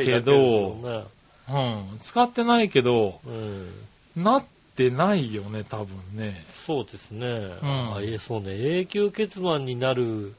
[0.05, 1.05] けですよね
[1.49, 1.99] うん。
[2.03, 3.71] 使ってないけど、うん。
[4.17, 4.45] なっ
[4.77, 6.45] てないよね、多分ね。
[6.51, 7.27] そうですね。
[7.27, 8.79] んあえそうね。
[8.81, 10.35] 永久欠番になる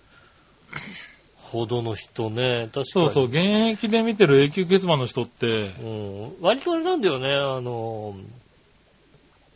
[1.35, 2.69] ほどの人ね。
[2.71, 2.85] 確かに。
[2.85, 3.37] そうそう、現
[3.71, 6.41] 役で見てる永久欠番の人って、うん。
[6.41, 7.29] 割とあれなんだよね。
[7.33, 8.15] あの、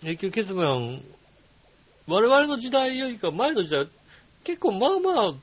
[0.04, 1.02] 永久欠番、
[2.08, 3.88] 我々の時代よりか前の時代、
[4.44, 5.34] 結構まあまあ、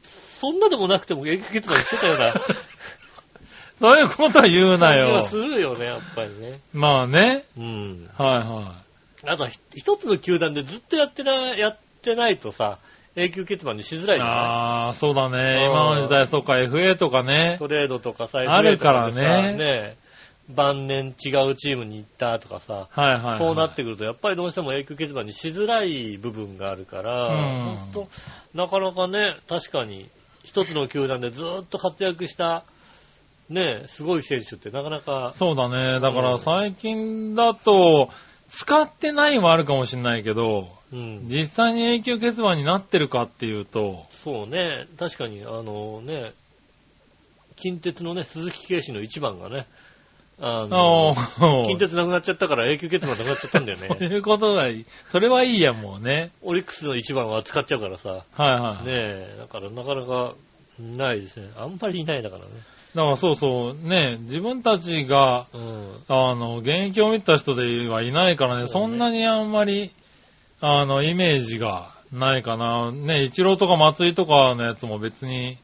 [0.41, 2.35] そんなでもなくても永久欠番してたような
[3.81, 5.21] そういうことは言うなよ。
[5.23, 6.61] するよね、やっぱりね。
[6.73, 7.45] まあね。
[7.59, 8.11] うん。
[8.17, 8.75] はいは
[9.27, 12.79] あと一つの球団でずっとやってな、やってないとさ、
[13.17, 14.21] 永久欠番にしづらいい。
[14.21, 14.37] じゃない？
[14.37, 15.39] ああ、そうだね。
[15.39, 17.57] うん今の時代、そうか、FA とかね。
[17.59, 19.97] トレードとかさ、あるからねね
[20.49, 23.39] 晩年違うチームに行ったとかさ、はいはいはい。
[23.39, 28.09] そうなってくると、やっぱりどうしても永久欠番にしづらい部分があるから、うんと
[28.55, 30.09] なかなかね、確かに、
[30.43, 32.65] 一つの球団でずっと活躍した、
[33.49, 36.01] ね、すごい選手ってなかなか、そうだね。
[36.01, 38.11] だかうんら最近だと、
[38.49, 46.33] 使ってないもあるかもしれないけど、うん、実際に永久欠番になってるかっていうと、そうね、確かに、あのね、
[47.57, 49.67] 近鉄のね、鈴木圭司の一番がね、
[50.45, 51.15] あの
[51.65, 54.07] 近鉄なくなっちゃったから永久欠番なくなっちゃったんだよ そうね。
[54.09, 54.87] いうことがいい。
[55.07, 56.33] それはいいや、もうね。
[56.43, 58.87] オリックスの一番は使っちゃうからさ、はいはい。
[58.87, 60.35] ねえ、だからなかなか
[60.81, 61.49] ないですね。
[61.57, 62.49] あんまりいないだからね。
[62.97, 65.91] だからそうそう、ね、自分たちが、うん。
[66.09, 69.93] あの、現役を見た人ではいないからね、そねんなにあんまり、
[70.61, 72.91] あの、イメージがないかな。
[72.91, 75.57] ね、イチローとか松井とかのやつも別に、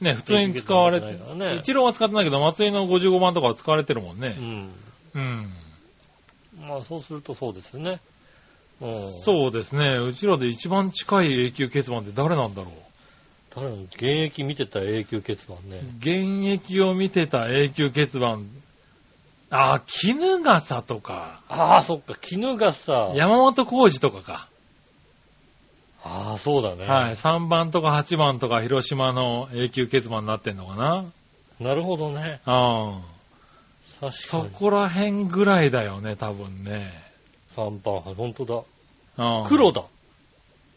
[0.00, 4.36] ね、普通に使われて、ねイチローは使ってないけど、松井の55番とかは使われてるもんね。
[4.38, 4.72] うん。
[5.14, 5.52] うん。
[6.68, 8.00] まあそうするとそうですね。
[8.80, 9.12] うん。
[9.22, 9.98] そうですね。
[9.98, 12.72] うちらで一番近い永久欠番って誰なんだろう。
[13.54, 15.80] 誰の現役見てた永久欠番ね。
[15.98, 18.46] 現役を見てた永久欠番。
[19.48, 24.48] あ、絹笠とか、ああ、そっか、絹がさ、山本浩二とかか。
[26.06, 26.86] ああ、そうだね。
[26.86, 27.14] はい。
[27.14, 31.04] 3番とか8番とか広島の永久欠番になってんのかな。
[31.60, 32.40] なるほどね。
[32.46, 33.02] うん。
[34.00, 34.50] 確かそに。
[34.50, 36.92] こら辺ぐらいだよね、多分ね。
[37.56, 38.44] 3番、本当
[39.16, 39.24] だ。
[39.40, 39.48] うん。
[39.48, 39.72] 黒。
[39.72, 39.84] だ。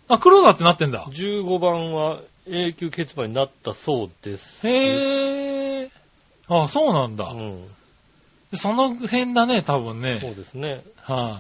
[0.08, 1.06] あ、黒だってなってんだ。
[1.10, 4.68] 15番は永久欠番になったそうです。
[4.68, 5.90] へえ。
[6.48, 7.26] あ、そうなんだ。
[7.26, 7.68] うん。
[8.54, 10.34] その辺だね、多分そうね。
[10.34, 10.84] ですね。
[10.98, 11.40] は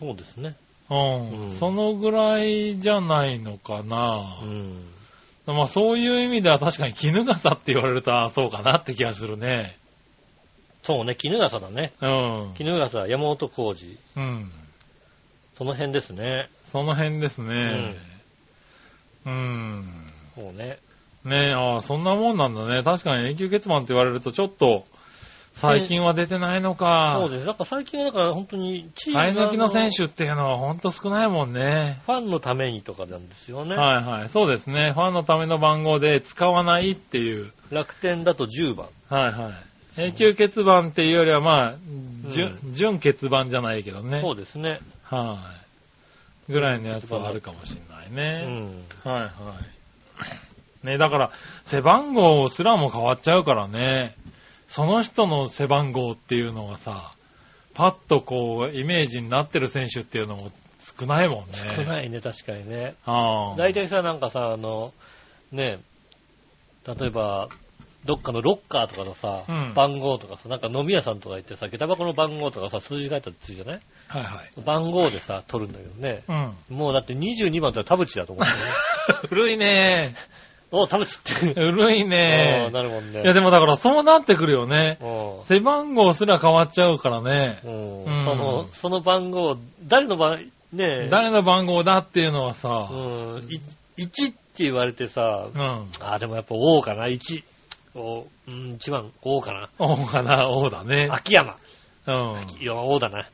[0.00, 0.56] そうですね。
[0.90, 1.42] い、うん。
[1.42, 4.38] うんそのぐらいじゃないのかな。
[4.42, 4.84] うん。
[5.46, 9.78] まあそういう意味では確かに絹笠って言われると、あそうかなって気がするね。
[10.82, 11.92] そうね、絹笠だね。
[12.00, 12.54] うん。
[12.54, 13.98] 絹笠、山本浩二。
[14.16, 14.50] うん。
[15.56, 16.48] その辺ですね。
[16.70, 17.96] その辺ですね。
[19.26, 19.84] うん。
[20.34, 20.78] そうね。
[21.24, 22.82] ねえ、ああ、そんなもんなんだね。
[22.82, 24.84] 確かに永久欠番って言われるとちょっと、
[25.58, 27.18] 最近は出てないのか。
[27.20, 27.46] そうです。
[27.46, 32.00] だから最近はだから本当にチーム生え抜きの選手っていうのはほんと少ないもんね。
[32.06, 33.74] ファンのためにとかなんですよね。
[33.74, 34.28] はいはい。
[34.28, 34.92] そうですね。
[34.92, 37.52] ファンのための番号で使わないっていう。
[37.70, 38.88] 楽天だと10番。
[39.08, 39.52] はいはい。
[40.00, 41.74] 永久欠番っていうよりはまあ、
[42.30, 44.20] 準、準欠番じゃないけどね。
[44.20, 44.78] そうですね。
[45.02, 45.38] は
[46.48, 46.52] い。
[46.52, 48.46] ぐらいのやつはあるかもしれないうね。
[48.46, 48.84] ん。
[49.04, 49.28] はいは
[50.82, 50.86] い。
[50.86, 51.30] ねだから、
[51.64, 54.14] 背番号すらも変わっちゃうからね。
[54.68, 57.12] その人の背番号っていうのがさ、
[57.74, 60.50] パッとこう、イメージになってる選手っていうのも
[61.00, 61.52] 少ないもんね。
[61.76, 62.94] 少ないね、確かにね。
[63.06, 64.92] 大体さ、なんかさ、あの、
[65.52, 65.78] ね、
[66.86, 67.48] 例えば、
[68.04, 73.80] どっかのロッカーとかのさ、うん番号とかさ、なんか飲み屋さんとか行ってさ、下駄箱の番号とかさ、数字書いたりするじゃない？
[74.08, 74.60] はいはい。
[74.64, 76.22] 番号でさ、取るんだけどね。
[76.70, 76.76] うん。
[76.76, 78.58] もうだって22番って田淵だと思ってね。
[79.28, 80.14] 古いね。
[80.70, 81.54] お田淵って。
[81.54, 82.70] 古いああね。
[82.72, 83.22] なるもんね。
[83.22, 84.98] いやでもだからそうなってくるよね。
[85.00, 87.60] うん背番号すら変わっちゃうからね。
[87.64, 89.56] うんうんその、その番号、
[89.86, 90.38] 誰の番、
[90.72, 92.94] ねえ、誰の番号だっていうのはさう、
[93.40, 93.60] ん、い
[93.96, 95.86] 1って言われてさ、うん。
[96.00, 97.42] あ、でもやっぱ O かな、1。
[97.94, 99.70] お、うん、1番 O かな。
[99.78, 101.08] おうかな、おうだね。
[101.10, 101.56] 秋山。
[102.06, 102.60] うん。
[102.60, 103.26] いや、O だな。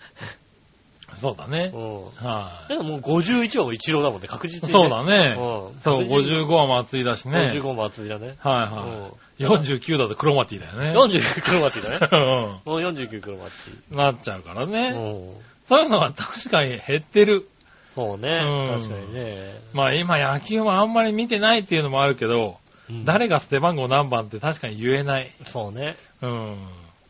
[1.17, 1.79] そうだねう。
[1.79, 2.05] ん。
[2.27, 4.51] はでももう51はもう一郎だもんね、確い。
[4.51, 5.37] 実に、そうだね。
[5.39, 5.81] うん。
[5.81, 7.51] そう、確実に55は松井だしね。
[7.53, 8.37] 55も厚いだね。
[8.41, 9.43] はいはい。
[9.45, 10.99] 49だとクロマティだよね。
[10.99, 11.99] 49クロマティだね。
[12.67, 13.97] うもう49クロマテん。
[13.97, 14.71] なっちゃうからィ。
[14.71, 14.89] ね。
[14.91, 15.45] うん。
[15.67, 17.47] そういうのは確かに減ってる。
[17.95, 18.29] そうね。
[18.29, 19.61] うん確かにね。
[19.73, 22.59] まあ今野球はあんまり見てないっていうのもあるけど、
[22.91, 25.31] うん誰が捨て番号何番って確かに言えない。
[25.47, 25.97] そうね。
[26.21, 26.59] うん。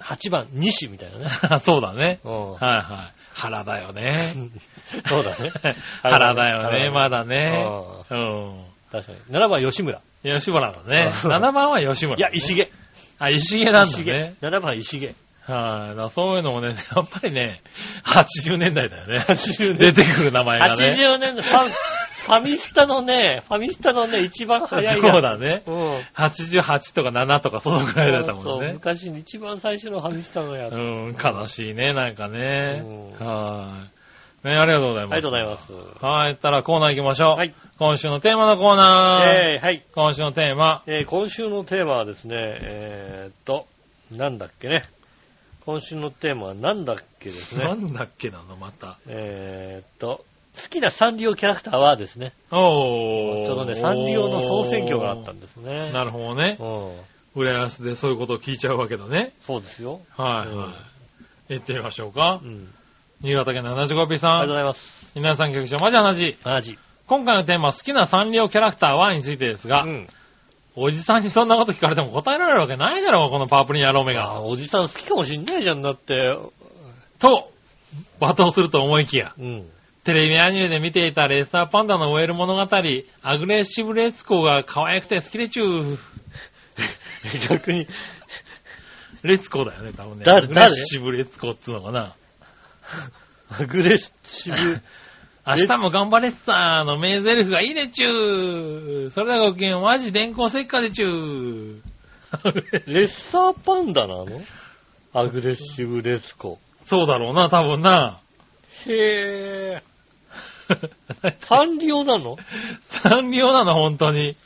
[0.01, 1.29] 8番、西みたいなね。
[1.61, 2.21] そうだね。
[2.25, 2.53] うん。
[2.53, 3.24] はいはい。
[3.35, 4.33] 腹だよね。
[5.09, 5.53] そうだね。
[6.03, 7.63] 腹だよね、まだうね。
[7.63, 8.65] んうん。
[8.93, 9.19] 確かに。
[9.37, 10.01] 7番、吉村。
[10.23, 11.11] 吉村だね。
[11.25, 12.55] うん7番は吉村、いや、石。
[12.55, 12.71] 毛。
[13.19, 14.35] あ、石毛なんだ石毛ね。。
[14.41, 15.15] 7番、石毛。
[15.47, 15.97] はい。
[15.97, 17.61] だそういうのもね、 やっぱりね、
[18.05, 19.19] 80年代だよね。
[19.19, 20.73] 80出てくる名前がね。
[20.73, 21.71] 80年代、ファ
[22.25, 25.01] ファミスタのね、ファミスタのね、一番早い。
[25.01, 25.63] そうだね。
[25.67, 25.97] うん。
[26.15, 28.73] 88とか7とかそのくらいだったもそうんね。
[28.73, 30.75] 昔に一番最初のファミスタのやつ。
[30.75, 32.83] うん、悲しいね、なんかね。
[33.21, 33.79] うんは
[34.45, 34.49] い。
[34.49, 35.13] ね、ありがとうございます。
[35.13, 36.05] ありがとうございます。
[36.05, 37.37] はい、ったらコーナー行きましょう。
[37.37, 37.55] はい。
[37.79, 39.33] 今週のテーマのコーナー。
[39.33, 39.83] えー、はい。
[39.95, 40.83] 今週のテーマ。
[40.87, 43.67] えー今週のテーマはですね、えーっと、
[44.13, 44.83] なんだっけね。
[45.67, 47.65] 今週のテーマはなんだっけですね。
[47.65, 48.99] なんだっけなの、また。
[49.07, 50.25] えーっと、
[50.61, 53.47] 好きなサンリオキャラクターはですね、おー。
[53.47, 55.91] ちょうどね、サンリオの総選挙があったんですね。
[55.93, 56.59] なるほどね。
[56.61, 56.65] う
[57.41, 57.43] ん。
[57.43, 59.33] 浦安でそういうことを聞いちゃうわけだね。
[59.41, 60.01] そうですよ。
[60.17, 60.69] はい、うんは
[61.49, 61.55] い。
[61.55, 62.47] 行ってみましょうかう。
[62.47, 62.73] ん。
[63.23, 64.31] 新潟県 75P さん。
[64.33, 65.13] ありがとうございます。
[65.17, 66.37] 皆さん局長、マジ話。
[66.45, 66.79] マジ。
[67.07, 70.09] 今回のテーマは好きなサンリオキャラクターはについてですが、うん。
[70.77, 74.43] おじさんにそんなこと聞かれても答えられるわけないだろう、このパープリン野郎めあが。
[74.43, 76.37] おじさん好きかもしんないじゃんだって。
[77.19, 77.53] と、
[78.21, 79.71] 罵倒すると思いきや、うん。
[80.03, 82.67] テレビアニメで見ていたレッサーパンダの終える物語、ア
[83.39, 85.99] グレッシブレツコが可愛くて好きでちゅー。
[87.49, 87.87] 逆に、
[89.23, 90.25] レツコだよね、多分ね。
[90.25, 90.45] 誰？
[90.45, 92.15] アグレッシブレツコっつうのかな。
[93.51, 94.57] アグレッシブ。
[95.47, 99.11] 明日も頑張れっさーの名台詞がいいでちゅー。
[99.11, 101.81] それではごきげんマジ電光石火でちゅー。
[102.91, 104.27] レッサーパンダなの？
[105.13, 106.59] アグレッシブレスコ。
[106.87, 108.21] そうだろうな、多分な。
[108.87, 111.35] へぇー。
[111.41, 112.39] サンリオなの？
[112.81, 114.29] サンリオなの、本当に。
[114.29, 114.37] へ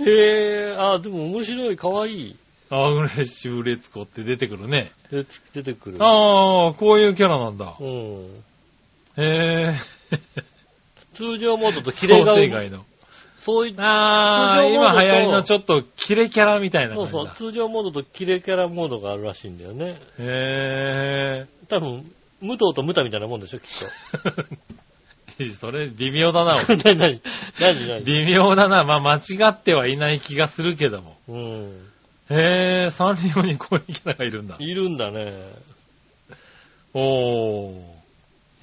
[0.00, 0.82] ぇー。
[0.94, 2.36] あ、でも面白い、かわいい。
[2.70, 4.92] アグレッシブレツコって出てくるね。
[5.10, 5.98] で出てくる。
[6.00, 7.74] ああ、こういうキャラなんだ。
[7.78, 8.42] うん。
[9.18, 9.78] へえ。
[11.14, 12.84] 通常モードとキレ想が定外の。
[13.38, 17.30] そういああ、通常モードと今流行りのちょっとキレキャラみたいなそうそう。
[17.34, 19.98] 通常モードとキレキャラモードがあるらしいんだよね。
[20.18, 22.10] へ多分、
[22.40, 23.66] 武藤とムタみたいなもんでしょ、きっ
[25.40, 25.46] え。
[25.54, 26.76] それ微妙だな、 と。
[26.76, 27.20] なになに
[27.60, 28.84] なになに微妙だな。
[28.84, 31.16] まあ間違ってはいない気がするけども。
[31.28, 31.88] うん。
[32.30, 34.56] へえ、サンリオにこういうキャラがいるんだ。
[34.58, 35.52] いるんだね。
[36.94, 37.80] おー。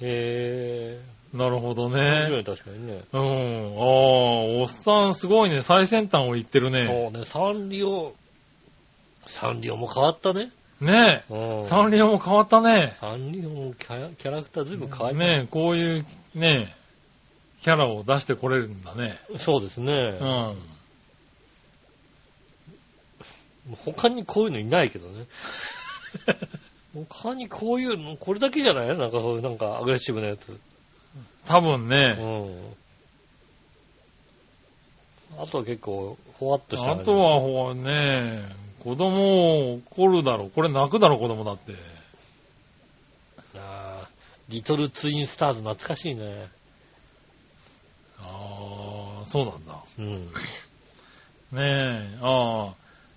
[0.02, 1.00] へ
[1.32, 1.96] なるほどぇー。
[1.96, 2.40] 面白ね。
[2.40, 3.02] い、確かにね。
[3.12, 3.20] うん。
[3.20, 5.62] ああ、おっさんすごいね。
[5.62, 6.86] 最先端を言ってるね。
[6.86, 8.14] そうね、サンリオ、
[9.26, 10.50] サンリオも変わったね。
[10.80, 11.64] ねうんえ。
[11.66, 12.94] サンリオも変わったね。
[12.98, 16.74] サンリオのキャラキャラクターずいぶん変わりねえ、こういうね、
[17.62, 19.18] キャラを出してこれるんだね。
[19.38, 19.92] そうですね。
[19.92, 20.56] うん。
[23.84, 25.26] 他にこういうのいないけどね。
[27.12, 28.88] 他にこういうの、これだけじゃない？
[28.88, 30.58] なんかそういうなんかアグレッシブなやつ。
[31.46, 32.74] 多分うね、ん。
[35.42, 37.10] あとは結構、ほわっとしたあ感じ。
[37.10, 40.50] とはほらね、子供怒るだろう。
[40.50, 41.74] これ泣くだろ、子供だって。
[43.56, 44.20] あー
[44.52, 46.48] リトルツインスターズ懐かしいね。
[48.18, 49.84] ああ、そうなんだ。
[49.98, 50.26] うん。
[51.52, 52.74] ねえ、あ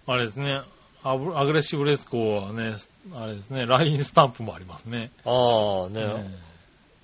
[0.07, 0.61] あ、あれですね。
[1.03, 2.76] アブアグレッシブ烈子はね、
[3.15, 5.11] あれですね、ラインスタンプもありますね。
[5.26, 6.26] ああ、ねね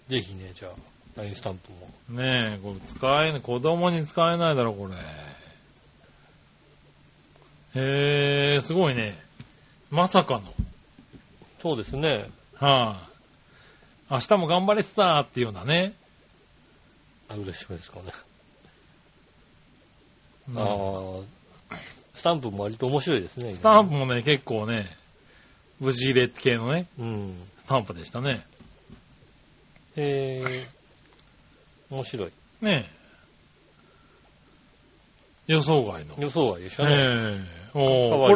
[0.07, 0.71] ぜひね、じゃあ、
[1.19, 1.89] ラインスタンプも。
[2.21, 4.95] え、ねえこれ使えない、子供に使えないだろ、これ。
[7.75, 9.17] へえ、すごいね。
[9.91, 10.53] まさかの。
[11.61, 12.29] そうですね。
[12.55, 13.07] は
[14.09, 15.93] あ、明日も頑張れっさーっていうようなね。
[17.27, 18.05] アグレッシブですかね。
[20.49, 20.63] うんあ
[21.75, 21.77] あ、
[22.15, 23.55] スタンプも割と面白いですね。
[23.55, 24.87] スタンプもね、結構ね、
[25.79, 27.35] 無事入れ系のね、うん。
[27.59, 28.45] スタンプでしたね。
[29.95, 30.67] へえ、
[31.89, 32.31] 面白い。
[32.61, 32.99] ねえ。
[35.47, 36.15] 予想外の。
[36.19, 37.45] 予想外でしたえね。
[37.73, 38.35] えおかわいいー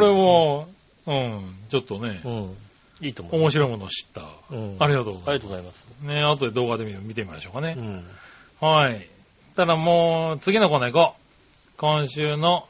[1.06, 2.56] れは、うん、ちょっとね、うん。
[3.00, 3.40] いいと思う。
[3.40, 4.22] 面白いものを知った。
[4.50, 4.76] うん。
[4.80, 5.86] ありがとうございありがとうございます。
[6.02, 6.06] ます。
[6.06, 7.80] ね後で動画で見見てみましょうかねう。
[7.80, 8.04] ん。
[8.60, 9.08] はい。
[9.54, 11.20] たらもう、次のコーナー行こう。
[11.76, 12.66] 今週の、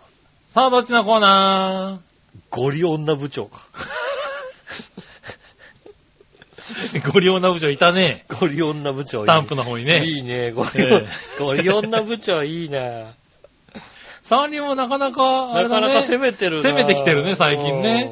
[0.50, 2.00] さあどっちのコーナ
[2.50, 3.60] ゴリ女部長か。
[7.12, 8.24] ゴリ女部長いたね。
[8.40, 9.24] ゴリ女部長いい。
[9.24, 10.02] スタンプの方にね。
[10.04, 10.52] いいね。
[10.52, 11.06] ゴリ,、え
[11.38, 13.12] ゴリ女部長いいな。
[14.22, 15.88] サンリオもなかなか、あれだね。
[15.88, 16.62] なかなか攻めてるな。
[16.62, 18.10] 攻めてきてるね最近ね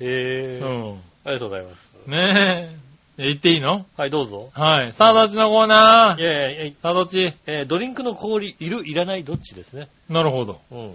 [0.00, 0.06] うん。
[0.06, 1.00] へえ、うん。
[1.24, 2.08] ありがとうございます。
[2.08, 2.70] ね
[3.18, 3.24] え。
[3.26, 3.86] 言っていいの？
[3.96, 4.50] はい、どうぞ。
[4.54, 4.92] はい。
[4.92, 6.20] さあ、どっちのコーナー？
[6.20, 7.32] いやいやいやさあ、どっち？
[7.46, 9.88] えードリンクの氷、いる、いらない、どっちですね。
[10.08, 10.60] なるほど。
[10.72, 10.94] うん。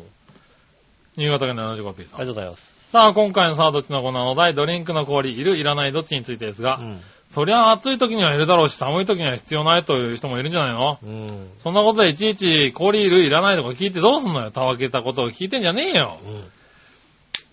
[1.15, 2.19] 新潟県の 75P さん。
[2.21, 2.78] ありがとうございます。
[2.91, 6.99] さあ、今回のさあ、どっちのコーナーのお題、ドリンクの氷、いる、いらない、どっちについてですが、うん。
[7.29, 10.97] そりゃ暑い時にはいるだろうし、寒い時には必要ないという人もいるんじゃないの？
[11.03, 11.49] うん。
[11.61, 14.49] そんなことでいちいち氷いる、いらないとか聞いてどうすんのよ？
[14.49, 16.17] たわけたことを聞いてんじゃねえよ。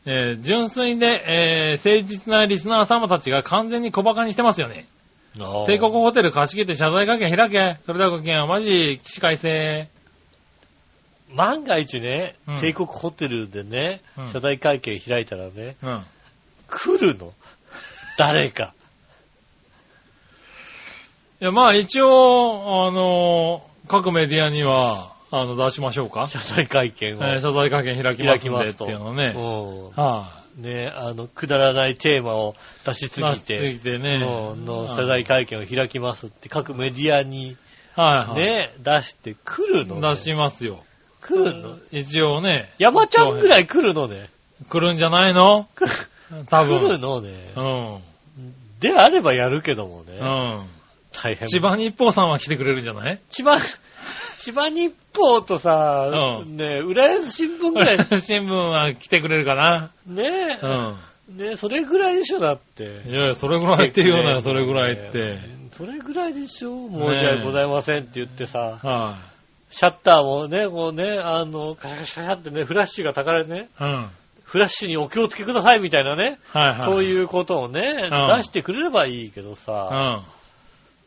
[0.07, 0.11] うん。
[0.11, 4.87] えー純粋で、えー誠実なリスナー様たちが完全に小馬鹿にしてますよね。
[5.66, 7.76] 帝国ホテル貸し切って謝罪会見開け。
[7.84, 9.89] それではごきげんはマジ、起死回生。
[11.35, 16.05] 万が一ね、うん帝国ホテルでね、うん謝罪会見開いたらね、うん。
[16.68, 17.33] 来るの？
[18.18, 18.72] 誰か。
[21.41, 26.29] いや、まあ一応、あのー各メディアには、あの、出しましょうか。
[26.29, 27.24] 謝罪会見を。
[27.24, 29.33] えー謝罪会見開きますんでっていうのね。
[29.37, 32.57] うんはね、あの、くだらないテーマを
[32.87, 33.09] 出しい。
[33.09, 34.14] すぎ出しすて、ぎてね。
[34.24, 37.57] うんの謝罪会見を開きますって各メディアに
[37.95, 38.43] はいはい。
[38.43, 40.83] ね、出して来るのね出しますよ。
[41.27, 44.29] 来るの一応ね、山ちゃんぐらい来るのね。
[44.68, 45.68] 来るんじゃないの？
[46.49, 46.79] 多分。
[46.81, 47.61] 来るのねう。
[47.61, 48.01] ん。
[48.81, 50.18] であればやるけどもね。
[50.18, 50.66] うん。
[51.12, 51.49] 大変。
[51.49, 53.20] 千葉日報さんは来てくれるんじゃない？
[53.31, 53.57] 千葉、
[54.39, 56.11] 千葉日報とさ、
[56.43, 59.91] うんね、浦安新聞ぐらい、 新聞は来てくれるかな？
[60.07, 60.66] ねう
[61.33, 61.37] ん。
[61.39, 62.85] ね、それぐらいでしょ、だって。
[62.85, 65.18] いやいや、それぐらいって言うなよ、それぐらいって。
[65.18, 66.89] ねそれぐらいでしょ？
[66.89, 69.16] 申し訳ございませんって言ってさ、は
[69.70, 73.84] シャッターもね、こうね、あの、カシャカシャカシャってね、フラッシュがたかれね、い。
[73.84, 74.08] うん。
[74.44, 76.80] フラッシュにお気をつけくださいみたいなね、はいはい。
[76.82, 80.24] そういうことをね、うん出してくれればいいけどうさ、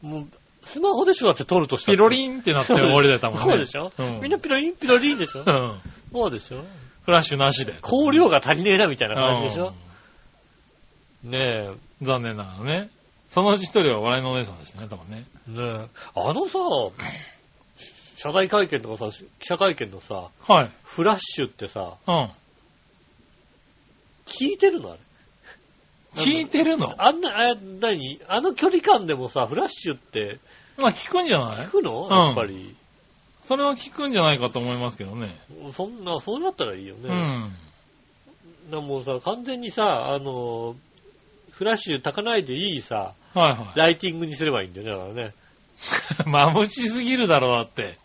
[0.04, 0.08] ん。
[0.08, 0.28] もう、
[0.62, 1.98] スマホでしょだって撮るとしたら。
[1.98, 3.44] ピロリンってなって終わりだったもんね。
[3.44, 4.20] そうでしょ、うん。
[4.22, 5.40] みんなピロリンピロリンでしょ？
[5.40, 5.80] うん。
[6.12, 6.64] そうでしょ？
[7.06, 7.76] フラッシュなしで。
[7.82, 9.74] 香料が足りねえなみたいな感じでしょ？
[11.26, 11.66] うね
[12.02, 12.04] え。
[12.04, 12.90] ん残念ながらね。
[13.30, 15.24] そのうち一人は笑いのお姉さんですね、多分ね。
[15.48, 15.88] ねえ。
[16.16, 16.60] あのさ、
[18.22, 20.72] 謝罪会見とかさ、記者会見のさ、はい。
[20.84, 22.30] フラッシュってさ、うん。
[24.26, 25.00] 聞いてるのあれ？
[26.24, 26.94] 聞いてるの？
[26.98, 30.40] あんな、あ、なにあの距離感でもさ、フラッシュって
[30.78, 31.58] まあ聞くんじゃない？
[31.66, 32.08] 聞くの？
[32.08, 32.76] うんやっぱり。
[33.46, 35.36] それは聞くんじゃないかと思いますけどね。
[35.74, 37.10] そんな、そうなったらいいよね。
[37.10, 37.52] うん。
[38.70, 40.76] なもうさ、完全にさ、あの、
[41.52, 45.34] フラッシュ焚かないでいいさ、はいはライティングにすればいいんだよね、だからね。
[45.34, 46.30] い。
[46.30, 47.98] 眩しすぎるだろ、だって。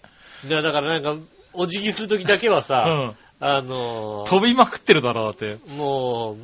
[0.48, 1.16] でだからなんか、
[1.52, 3.16] お辞儀するときだけはうさ、ん。
[3.40, 5.58] あの、飛びまくってるだろ、だって。
[5.76, 6.36] もう、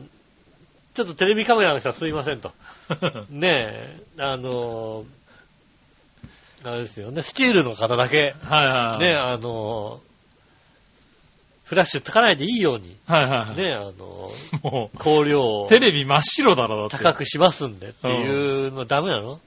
[0.95, 2.53] ちょっとテレビカメラの人はすいませんと。
[3.31, 5.05] ねえ、あの、
[6.65, 9.05] あれですよね、スチールの方だけ、はいはい。
[9.05, 10.01] ね、あの、
[11.65, 13.57] フラッシュ焚かないでいいように、はいはいはい。
[13.57, 14.31] ね、あの、
[14.63, 17.05] も香料う、をテレビ真っ白だろ、だって。
[17.05, 19.41] 高くしますんでっていうのダメなの？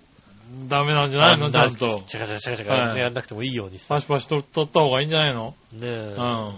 [0.67, 1.49] ダメなんじゃないの？
[1.51, 2.01] ちゃんと。
[2.07, 3.85] チャカチャカチャカチャはいカやんなくてもいいようにさ。
[3.89, 5.55] パシパシ撮撮った方がいいんじゃないの？
[5.73, 6.53] ねえ、うん。
[6.53, 6.55] ね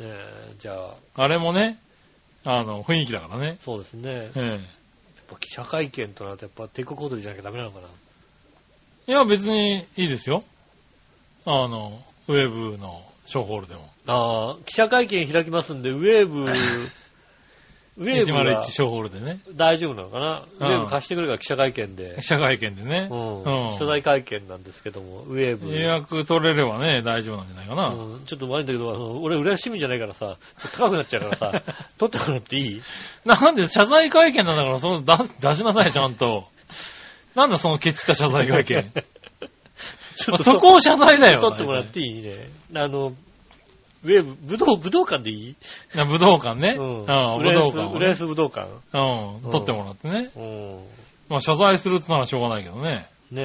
[0.00, 1.78] え、じゃあ、あれもね、
[2.44, 3.58] あの、雰囲気だからね。
[3.60, 4.12] そうですね。
[4.12, 4.60] やっえ
[5.28, 7.88] ぱ記者会見となるとやっぱ帝国ホテルじゃなきゃダメなのかな？
[9.08, 9.12] え。
[9.12, 10.44] いや、別にいいですよ。
[11.44, 13.88] あの、ウェブのショーホールでも。
[14.06, 16.44] ああ、記者会見開きますんで、ウェーブ、
[17.98, 19.38] ウェーブ101はショーホールでね。
[19.54, 22.22] 大丈夫なのかな、うんウェーブ貸してくれるから記者会見で記。
[22.26, 23.14] 者会見でねう。
[23.14, 23.42] ん。
[23.42, 25.74] うん謝罪会見なんですけども、ウェーブ。
[25.74, 27.88] 予約取れればね、大丈夫なんじゃないかな。
[27.88, 31.62] うんちょっと悪いんだけど、俺、浦安市民じゃないからさ、ちょっと高くなっちゃうからさ、
[31.98, 32.82] 取ってもらっていい？
[33.24, 36.44] なんで謝罪会見なんだから、その出出しなさい、ちゃんと。
[37.34, 38.92] なんだそのケチった謝罪会見。
[40.16, 41.40] ちょっとそこを謝罪だよ。
[41.40, 42.48] 取ってもらっていいね。
[42.74, 43.12] あの、
[44.06, 45.48] ウェーブ、武道、武道館でいい？
[45.50, 45.56] い
[45.94, 46.76] や武道館ね。
[46.78, 47.06] うん。
[47.06, 47.96] 武浦安、道館をね。
[47.96, 48.68] 浦安武道館。
[48.94, 49.50] うん。
[49.50, 50.30] 取ってもらってね。
[50.36, 50.78] うん。
[51.28, 53.08] まあ謝罪するってのはしょうがないけどね。
[53.32, 53.42] ね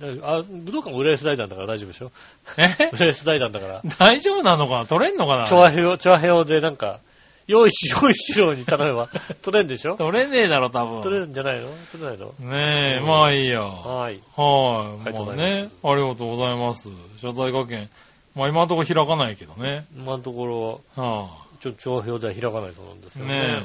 [0.00, 0.18] え。
[0.20, 2.10] だあ、武道館浦安大団だから大丈夫でしょ？
[2.58, 2.88] え？
[2.96, 3.82] 浦安大団だから。
[3.98, 4.86] 大丈夫なのかな？
[4.86, 5.46] 取れんのかな？
[5.46, 7.00] チョアヘヨ、チョアヘヨでなんか、
[7.46, 9.08] 用意し、用意しろに頼めば、
[9.42, 9.96] 取れんでしょ？
[9.96, 11.00] 取れねえだろ、多分。
[11.02, 11.68] 取れるんじゃないの？
[11.92, 12.26] 取れないの？
[12.40, 13.62] ねえ、うんまあいいや。
[13.62, 14.20] はい。
[14.36, 15.08] はい。
[15.08, 16.88] ありがとうね、ありがとうございます。
[17.22, 17.88] 謝罪会見。
[18.36, 19.86] まあ今のところ開かないけどね。
[19.96, 21.30] 今のところ、は
[21.60, 23.46] ちょ、チョアヘヨでは開かないそうなんですよね。
[23.46, 23.62] ね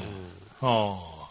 [0.61, 1.27] あ、は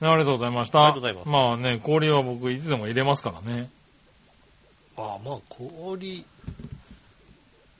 [0.00, 0.84] あ、ねありがとうございました。
[0.84, 3.58] ありがとうございますまあね、氷は僕いつでも入れますからね。
[3.58, 3.70] うん
[4.96, 6.26] あまあ、氷、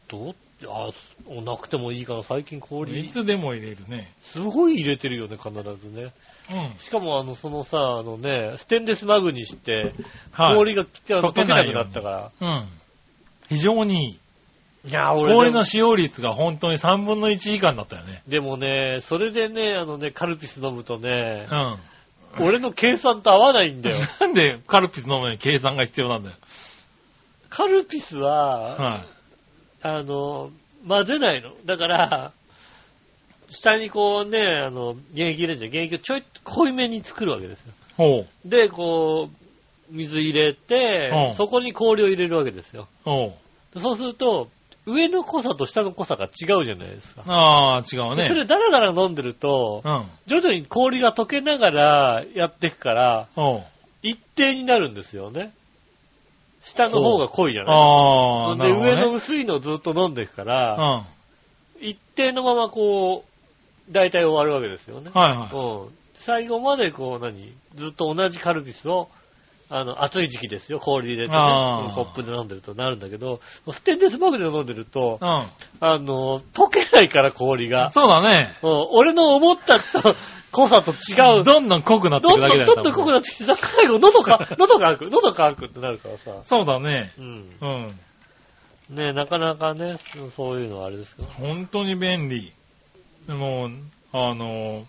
[0.09, 0.35] どっ
[0.69, 0.91] あ
[1.43, 2.23] なくてもいいかな。
[2.23, 4.13] 最近い氷、つでも入れるね。
[4.21, 6.13] すごい入れてるよね、必ずね。
[6.53, 6.79] うん。
[6.79, 9.95] しかもあの、そのさ、あのね、ステンレスマグにして、
[10.33, 10.57] はい。
[10.57, 12.31] 氷が溶け溶けなくなったから。
[12.41, 12.69] うん。
[13.49, 14.19] 非常にいい。
[14.85, 18.23] いや、俺氷の使用率が本当に3分の1以下になったよね。
[18.27, 22.47] でもね、それでね、あのね、カルピス飲むとねう、ん。
[22.47, 23.97] 俺の計算と合わないんだよ。
[24.21, 26.37] なんでカルピス飲むのに計算が必要なんだよ。
[27.51, 29.07] カルピスは、はい。
[29.83, 30.51] あの、
[30.87, 31.53] 混ぜないの。
[31.67, 32.33] だから、
[33.51, 35.71] 下にこうね、あの、原液入れるじゃん。
[35.73, 37.73] 原液をちょい濃いめに作るわけですよ。
[37.97, 38.49] ほう。
[38.49, 39.37] で、こう、
[39.91, 42.89] 水入れてう、んそこに氷を入れるわけですよ。
[43.05, 43.35] ほ
[43.75, 43.81] う。
[43.81, 44.49] そうすると、
[44.87, 47.23] 上の濃さと下の濃さが違うじゃないですか。
[47.27, 48.27] ああ、違うね。
[48.27, 50.07] それダラダラ飲んでると、うん。
[50.27, 53.29] 徐々に氷が溶けながらやっていくから。
[54.03, 55.53] 一定になるんですよね。
[56.63, 57.77] 下の方が濃いじゃない？
[57.77, 58.81] ああ、なで、ね。
[58.81, 61.05] 上の薄いのをずっと飲んでいくから、
[61.81, 61.87] うん。
[61.87, 65.11] 一定のままこう、大体終わるわけですよね。
[65.13, 65.57] はいはい。
[65.57, 65.89] うん。
[66.15, 67.53] 最後までこう何？
[67.77, 69.09] ずっと同じカルピスを、
[69.73, 70.81] あの、暑い時期ですよ。
[70.81, 71.39] 氷入れてね、
[71.95, 73.41] コップで飲んでるとなるんだけど、
[73.71, 75.47] ステンレスマグで飲んでると、うあ
[75.81, 77.91] の、溶けないから氷がん。。
[77.91, 78.57] そうだね。
[78.63, 80.17] うん俺の思ったと
[80.51, 81.45] 濃さと違う。
[81.45, 86.41] どんどん濃くなっていどんどんくだけだよちょっと濃くななってきて、最後喉か、喉乾く、喉乾くってなるからさ。
[86.43, 87.13] そうだね。
[87.19, 87.57] うん。
[87.61, 87.67] う
[88.93, 88.97] ん。
[88.97, 89.97] ねなかなかね、
[90.35, 91.29] そういうのはあれですけど。
[91.29, 92.53] 本当に便利。
[93.29, 93.71] でも、
[94.13, 94.85] あの、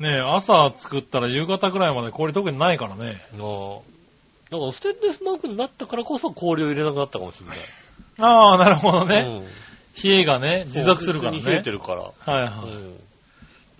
[0.00, 3.20] ね朝作ったら夕方くらいまで氷特にないからね。
[3.36, 3.82] の
[4.50, 7.58] だからステンレスマークになったからこそ氷を入れなくなったかもしれない。
[8.20, 9.42] ああ、なるほどね。
[9.42, 9.46] うん
[10.00, 11.40] 冷えがね、持続するからね。
[11.44, 12.02] 冷えてるから。
[12.02, 12.70] はいはい。
[12.70, 12.96] うん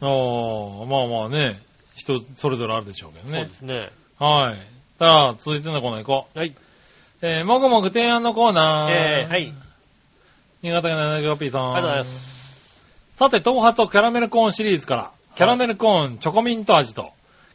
[0.00, 1.60] ああ、まあまあね、
[1.94, 3.54] 人それぞれあるでしょうけどねそうで。
[3.54, 3.90] すね。
[4.18, 4.56] はい。
[4.98, 6.48] さあ、続いてのコーナー行こはい。
[6.48, 6.54] う。
[7.22, 8.92] えー、もぐもぐ提案のコーナー。
[8.92, 9.52] えー、はい。
[10.62, 11.74] 新潟県の柳川 P さん。
[11.74, 12.38] ありがとうございます。
[13.16, 17.10] さて、東波とキャラメルコーンシリーズから、キャラメルコーンチョコミント味と、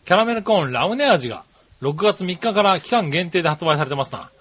[0.05, 1.43] キャラメルコーンラムネ味が、
[1.83, 4.31] 6月3日から期間限定で発売されてますな。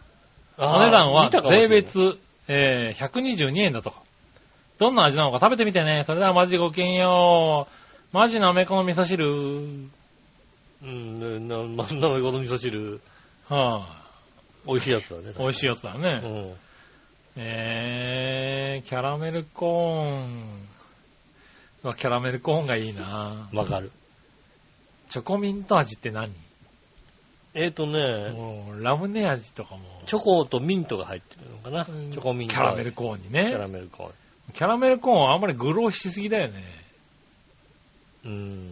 [0.59, 2.17] お値段は税別、
[2.47, 4.01] えー、122円だとか。
[4.79, 6.05] どんな味なのか食べてみてね。
[6.07, 7.67] それではマジごきげんよ
[8.13, 8.17] う。
[8.17, 9.27] マジなめこの味噌汁。
[10.85, 13.01] うん、な、ま、なめこの味噌汁、
[13.49, 13.87] は
[14.67, 15.31] 美味しいやつだね。
[15.31, 16.15] ぁ、美味しいやつだうね。
[16.17, 16.55] ん。
[17.37, 21.95] えー、キャラメルコーン。
[21.97, 23.91] キャラメルコーンがいいなわかる。
[25.11, 26.33] チョコミント味って何？
[27.55, 29.83] えっ、とね、もうラムネ味とかも。
[30.07, 31.87] チョコとミントが入ってるのかな。
[31.89, 32.55] うんチョコミント。
[32.55, 33.73] キャラメルコーンにキャラね。
[33.73, 34.13] メルコーン。
[34.55, 36.63] キャラメルコーンはあんまりグローしすぎだよね。
[38.25, 38.71] うん。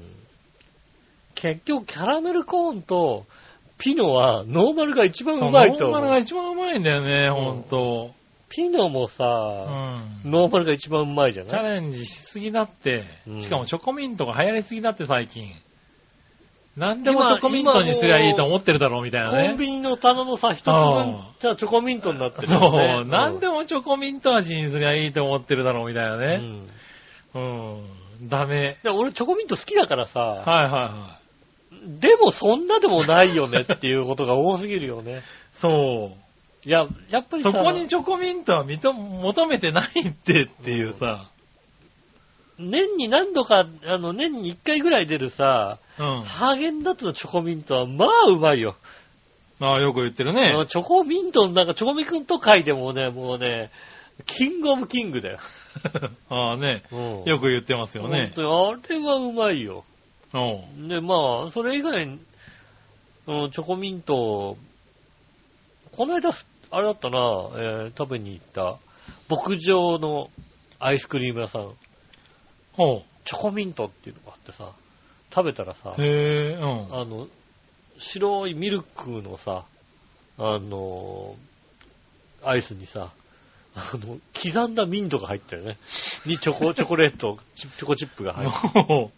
[1.35, 3.27] 結局、キャラメルコーンと
[3.79, 6.11] ピノはノーマルが一番うまいとノーマル思う。
[6.11, 8.13] が一番うまいんだよね、ほんと。
[8.51, 10.31] ピノもうさ、ん。
[10.31, 15.53] ノーマルが一番うまいじゃチャないレンジしすぎだってう、んしかもチョコミントが流行りすぎだって最近。
[16.77, 19.49] 何でもチョコミントにすりゃいいと思ってるだろうみたいなね。
[19.49, 23.03] コンビニの棚のさ、一つ分あ、じゃあチョコミントになってるね。
[23.05, 26.37] う、何でもチョコミント味にすりゃいいと思ってるだろうみたいなうね。
[26.37, 26.69] ん。
[27.35, 27.39] う
[28.25, 28.29] ん。
[28.29, 28.79] ダメ。
[28.83, 32.01] で俺チョコミント好きだからさ、はいはいはい。
[32.01, 35.23] でもそんなでもないよねっていうことが多すぎるよね。
[35.53, 36.69] そう。
[36.69, 41.27] いや、やっぱりさ、そこにチョコミントは認求めてないってっていうさ。
[42.61, 46.23] 年に何度か、あの、年に1回ぐらい出るさ、うん。
[46.23, 48.77] ハーゲンダッツのチョコミントは、まあうまいよ。
[49.61, 50.53] ああ、よく言ってるあね。
[50.53, 53.71] のチョコミントのなんか、チョコミント界でもね、もうね、
[54.27, 55.39] キングオブキングだよ。
[56.29, 56.83] ああね。
[56.93, 58.33] うんよく言ってますよね。
[58.35, 59.85] 本当にあれはうまいよ。
[60.35, 60.89] うん。
[60.89, 62.19] で、まあ、それ以外に、
[63.27, 64.57] うん、チョコミント、
[65.93, 66.31] この間、
[66.73, 68.77] あれだったな、えー食べに行った、
[69.29, 70.31] 牧場の
[70.79, 71.75] アイスクリーム屋さん、ほ
[73.25, 74.73] チョコミントっていうのがあってさ、
[75.35, 76.95] 食べたらさう。、へえ、うん。
[76.95, 77.29] あの、
[77.99, 79.65] 白いミルクのさ、
[80.39, 81.37] あの、
[82.45, 83.11] アイスにさ、
[83.75, 85.77] あの、刻んだミントが入ってるね。
[86.27, 88.87] にチョコ、 チョコレート、チチョコチップが入ってる。
[88.89, 89.13] も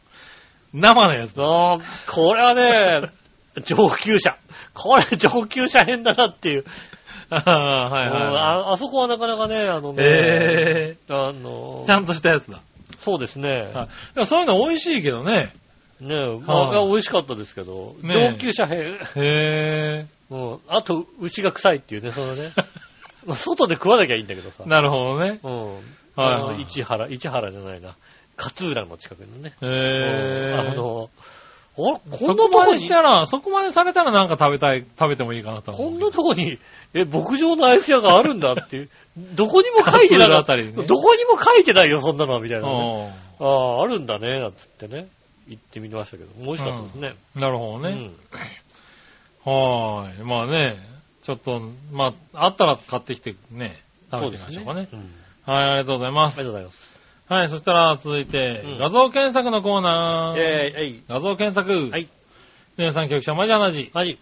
[0.75, 1.43] う、生のやつだ。
[2.11, 3.11] これはね、
[3.65, 4.37] 上級者。
[4.75, 6.65] これ上級者編だなっていう。
[7.31, 9.97] ああ、はいはいはああそこはなかなかね、あのい。
[9.97, 12.61] ね、へあのえ、ちゃんとしたやつだ。
[13.03, 13.71] そうですね。
[13.75, 13.89] は
[14.21, 15.53] いそういうの美味しいけどね。
[16.01, 18.99] ねまあ、美味しかったですけど、ね上級者編。
[19.17, 20.59] へ うん。
[20.69, 22.53] あと、牛が臭いっていうね、そのね。
[23.27, 24.69] まあ外で食わなきゃいいんだけどさえ。。
[24.69, 25.39] なるほどね。
[25.43, 25.75] うん。
[25.75, 25.81] はい
[26.17, 27.95] あのはい市原、市原じゃないな。
[28.37, 29.55] 勝浦の近くのね。
[29.63, 30.71] へうんえ。
[30.73, 31.11] あの、
[31.79, 35.91] あれこそんなとこにこまでし、たら、そこまでされたらなんか食べたい、食べてもいいかなと思う。
[35.93, 36.59] こんなとこに、
[36.93, 38.91] え、牧場のアイス屋があるんだっていう。
[39.17, 40.57] どこにも書いてなかった。
[40.57, 43.15] ねどこにも書いてないよ、そんなの、みたいなね。
[43.17, 45.09] うんああ、あるんだね、なんつってね。
[45.49, 47.15] 行ってみましたけど、美味しかったですね。
[47.35, 47.91] なるほどね。
[47.91, 48.15] うん
[49.45, 50.25] はーい。
[50.25, 50.79] まあね、
[51.23, 51.61] ちょっと、
[51.91, 53.83] まあ、あったら買ってきてね、
[54.13, 54.89] 食べてみましょうかね。
[54.93, 55.11] うん
[55.45, 56.39] はい、ありがとうございます。
[56.39, 57.01] ありがとうございます。
[57.29, 60.41] はい、そしたら続いて、うん画像検索のコーナー。
[60.41, 61.03] えー、えい。
[61.09, 61.91] 画像検索。
[61.91, 62.07] はい。
[62.77, 63.91] 皆さん局長、マジ話。
[63.93, 64.19] はい。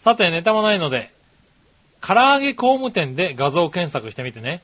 [0.00, 1.12] さて、ネタもないので、
[2.00, 4.62] 唐揚げ工務店で画像検索してみてね。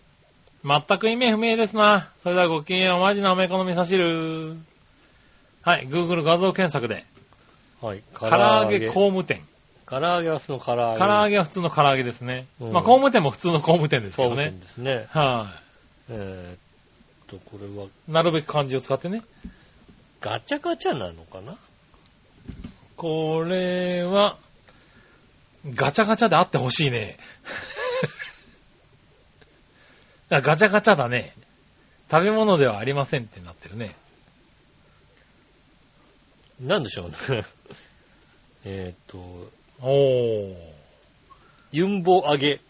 [0.64, 2.10] 全く意味不明ですな。
[2.22, 4.56] それではごきげんよう、マジなおめこの味噌汁。
[5.62, 7.04] はい、Google 画像検索で、
[7.80, 8.02] はい。
[8.14, 9.42] 唐揚げ工務店。
[9.86, 11.00] 唐揚げはその唐揚げ。
[11.00, 12.46] 唐揚げは普通の唐揚げですね。
[12.60, 14.60] うんまあ、工務店も普通の工務店ですけどねそうなん。
[14.60, 15.06] ですね。
[15.10, 15.52] は
[16.10, 16.58] えーっ
[17.26, 17.88] と、これは、い。
[18.08, 19.22] なるべく漢字を使ってね。
[20.20, 21.56] ガチャガチャなのかな？
[22.96, 24.38] これは、
[25.70, 27.18] ガチャガチャであってほしいね。
[30.30, 31.34] あガチャガチャだね。
[32.10, 33.94] 食べ物ではありませんってなってるね。
[36.60, 37.16] なんでしょうね。
[38.64, 39.18] えーっと、
[39.86, 40.56] お
[41.72, 42.60] ユンボ揚げ、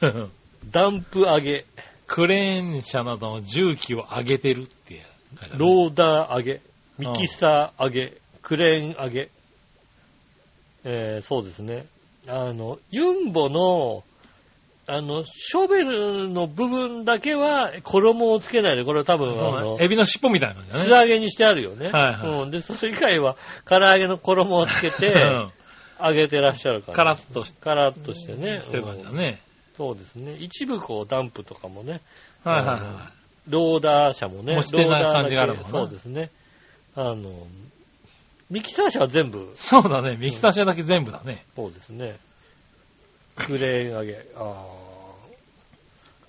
[0.00, 0.30] ー。
[0.70, 1.64] ダンプ揚げ、
[2.06, 5.04] クレーン車などの重機を上げてるって。
[5.56, 6.60] ローダー揚げ、
[6.98, 9.30] ミキサー揚げ、クレーン揚げ。
[10.84, 11.86] えー、そうですね。
[12.28, 14.04] あの、ユンボの、
[14.86, 20.84] あの、ショベルの部分だけは衣をつけないで、これは多分、あのね、エビの尻尾みたいな感じだね。
[20.84, 21.90] 素揚げにしてあるよね。
[21.90, 22.50] はいはいうん。
[22.50, 25.14] で、それ以外は、唐揚げの衣をつけて、
[26.00, 26.96] 揚げてらっしゃるから。
[26.96, 28.60] カラッとしカラッとしてね。
[28.62, 29.40] してる感じだうんね。
[29.76, 30.36] そうですね。
[30.38, 32.00] 一部こう、ダンプとかもね、
[32.44, 33.10] はいはいは
[33.48, 36.30] ローダー車もね、持ち手なローダーだけ感じがあるもんなそうですね。
[36.94, 37.30] あの、
[38.52, 40.18] ミキサー車は全部い。、そうだね。
[40.18, 41.42] ミキサー車だけ全部だね。
[41.56, 42.18] そうですね。
[43.34, 44.26] クレーン揚げ。
[44.36, 44.66] ああ。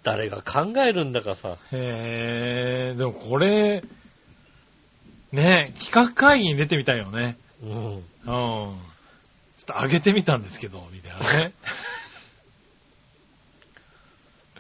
[0.04, 1.58] 誰が考えるんだかさ。
[1.74, 3.84] へえ、でもこれ、
[5.34, 7.36] ね企画会議に出てみたいよね。
[7.62, 7.96] うん。
[7.96, 8.04] うん。
[8.24, 8.76] ちょっ
[9.66, 11.52] と上げてみたんですけど、みたいなね。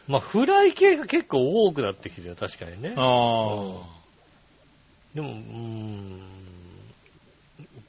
[0.09, 2.93] まあ、フライ系が結構多くなってきてるよ、確かにね。
[2.97, 3.05] ああ。
[5.15, 6.42] でも、うーん。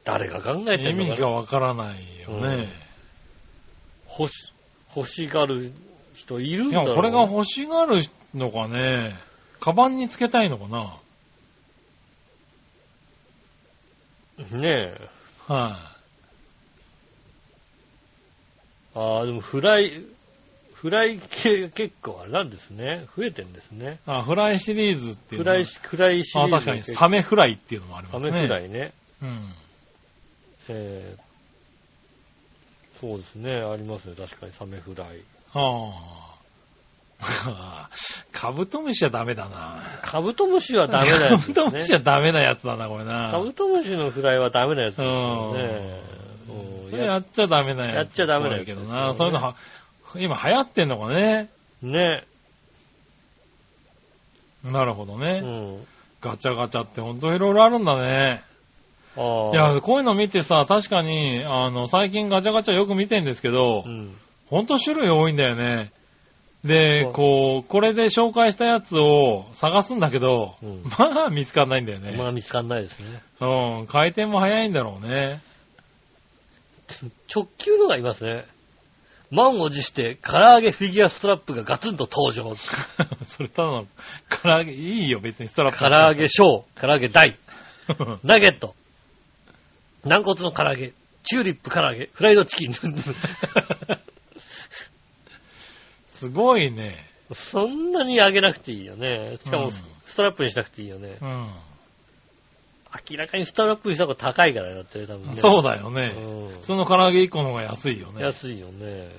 [0.05, 2.68] 誰が考えて意るのかな味がわからないよね。
[4.18, 4.52] 欲し、
[4.94, 5.72] 欲しがる
[6.14, 8.02] 人いるんいや、だろうこれが欲しがる
[8.34, 9.16] のかね。
[9.61, 10.96] カバンにつけたいのかな。
[14.59, 15.00] ねえ。
[15.48, 15.94] は
[18.94, 20.02] ああ、でもフライ、
[20.74, 23.07] フライ系が結構あれなんですね。
[23.16, 23.98] 増えてんですね。
[24.07, 24.11] い。
[24.11, 26.66] あ、フライシリーズっていうフライ、フライシリーあ、ズ。
[26.66, 28.32] 確かに、サメフライっていうのもありまサすね。
[28.32, 28.92] メフライね。
[29.22, 29.55] うん。
[30.68, 33.56] えー、そうですね。
[33.56, 34.14] ありますね。
[34.16, 35.08] 確かにサメフライ。
[35.52, 36.34] はあ。
[38.32, 39.82] カブトムシはダメだな。
[40.02, 41.54] カブトムシはダメなやつですね。
[41.54, 43.30] カブトムシはダメなやつだな、これな。
[43.30, 46.00] カブトムシのフライはダメなやつですよね。
[46.08, 47.96] うんそれやっちゃダメなやつ。
[47.96, 49.14] やっちゃダメなやつけどですよねな。
[49.14, 49.56] そういうのは、
[50.16, 51.48] 今流行ってんのかね。
[51.82, 52.24] ね。
[54.64, 55.40] なるほどうね。
[55.40, 55.86] ん。
[56.20, 58.42] ガチャガチャってほんといろいろあるんだね。
[59.16, 64.16] いや、こういうの見てさ、確かに、あの、最近ガチャガチャよく見てんですけどう、ん。
[64.46, 65.92] ほんと種類多いんだよね。
[66.64, 72.16] でこう、これで紹介したやつを探すんだけど、うんまあ見つかんないんだよね。
[72.16, 73.22] まあ見つかんないですね。
[73.40, 75.40] うん、回転も早いんだろうね。
[77.34, 78.46] 直球のがいますね。
[79.30, 82.54] 満を持して、唐揚げフィギュアストラップがガツンと登場。
[83.26, 83.86] それただの、
[84.42, 85.78] 唐揚げ、いいよ、別にストラップ。
[85.78, 87.36] 唐揚げ小、唐揚げ大、
[88.22, 88.74] ナゲット、
[90.05, 90.92] 軟骨の唐揚げ、
[91.22, 92.74] チューリップ唐揚げ、フライドチキン。
[96.07, 97.05] すごいね。
[97.32, 99.36] そんなに揚げなくていいよね。
[99.42, 99.70] しかもうん
[100.05, 101.18] ストラップにしなくていいよね。
[101.20, 101.48] うん。
[103.10, 105.36] 明らかにストラップにした方が高いからだって、多分ね。
[105.36, 106.14] そうだよね。
[106.16, 108.22] うん普通の唐揚げ1個の方が安いよね。
[108.22, 109.10] 安いよね。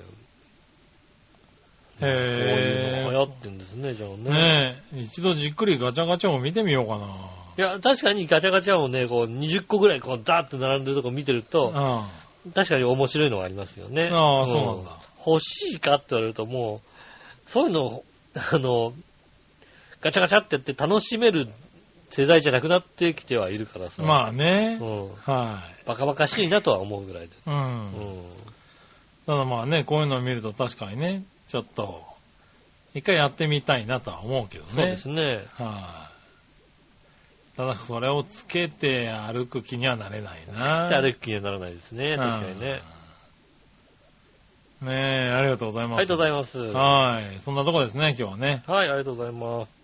[2.00, 4.16] へこういうの流行ぇってんですね、じゃあね。
[4.16, 4.30] ー。
[4.30, 7.45] ねえ、一度じっくりガチャガチャを見てみようかな。
[7.58, 14.10] いや、確かにガチャガチャをね、こう20個ぐらいこうザーッと並んでるとこ見てると、う確かに面白いのがありますよね。
[14.12, 16.80] ああそうなんだ欲しいかって言われるとも
[17.46, 18.04] う、そういうのを、
[18.52, 18.92] あの、
[20.00, 21.48] ガチャガチャってやって楽しめる
[22.10, 24.02] 世代じゃなくなってきてはいるからさ。
[24.02, 24.06] ん。
[24.06, 24.84] まあねう。
[24.84, 25.08] ん。
[25.14, 27.34] はバカバカしいなとは思うぐらいで。
[27.34, 27.38] い。
[27.46, 27.50] う。
[27.50, 28.24] うんん。
[29.26, 32.04] ただまあね、こういうのを見ると確かにね、ちょっと、
[32.94, 34.70] 一回やってみたいなとは思うけどね。
[34.72, 35.44] そうですね。
[35.54, 36.15] はい。
[37.56, 40.88] ただそれをつけて歩く気にはなれないな。
[40.88, 42.16] 歩く気にはならないですね。
[42.16, 42.82] 確かにね。
[44.82, 45.98] ねえ、ありがとうございます。
[45.98, 46.58] ありがとうございます。
[46.58, 47.40] はい。
[47.40, 48.62] そんなとこですね、今日はね。
[48.66, 49.76] はい、ありがとうございます。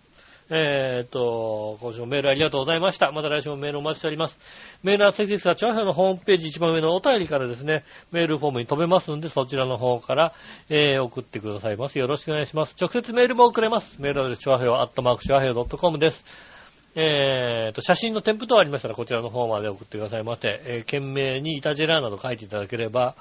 [0.49, 3.11] えーっと、今週もメールありがとうございました。
[3.11, 4.37] また来週もメールお待ちしております。
[4.83, 10.33] メールは先日は、チャーハンのホームページ一番上のお便りからですね、メールフォームに飛べますんで、そちらの方から、
[10.69, 11.97] えー送ってくださいます。
[11.97, 12.75] よろしくお願いします。
[12.79, 13.99] 直接メールも送れます。
[13.99, 16.52] メールアドレス、チョアヘヨ、アットマーク、チョアヘヨ .com です。
[16.95, 20.61] えーと、写真の添付等ありましたら、こちらの方まで送ってくださいませ。
[20.65, 23.15] えー、懸命にイタジェラーなど書いていただければ、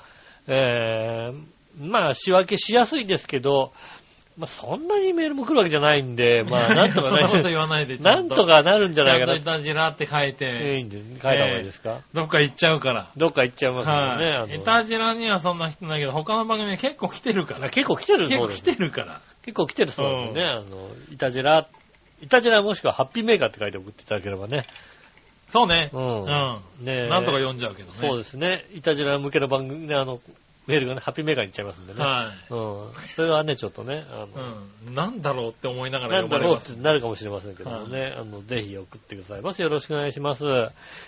[0.46, 3.72] えー、まあ、仕分けしやすいですけど、
[4.36, 7.98] まあ、そんなにメールも来るわけじゃないんで、まあ、 なんとかそんなことね、言わないで。
[7.98, 13.08] なんとかなるんじゃないかなちゃんといたじらって書いえーいて、いんで、書いた方がいいですか、どっか行っちゃうから。
[13.16, 14.32] どっか行っちゃいますもんね。
[14.32, 14.48] あはい。
[14.48, 17.66] のいたじらにはそんな人ないけど、他の番組に結構来てるから。
[17.66, 18.76] あ結構来てる結構来そうです。
[18.78, 19.20] てるから。
[19.44, 20.46] 結構来てるそうでね。
[20.46, 21.66] あの、いたじら、
[22.22, 24.64] いたじらもしくはハッピーメーカーって書いて送っていただければね。
[25.50, 25.90] そうね。
[25.92, 25.98] う。
[25.98, 26.60] うんん。
[26.84, 27.98] ねなんとか読んじゃうけどね。
[27.98, 28.64] そうですね。
[28.72, 30.20] いたじら向けの番組ね、あの、
[30.66, 32.00] メールがね、ハッピーメーカーに行っちゃいますんでね。
[32.00, 32.92] はうん。
[33.16, 34.38] それはね、ちょっとね、あい。
[34.38, 34.54] の、
[34.86, 34.94] うん。
[34.94, 36.82] なんだろうって思いながらなんだろうって読まれます。
[36.82, 39.60] なるかもしれませんけどもね、あの、ぜひ送ってくださいます。
[39.60, 40.44] よろしくお願いします。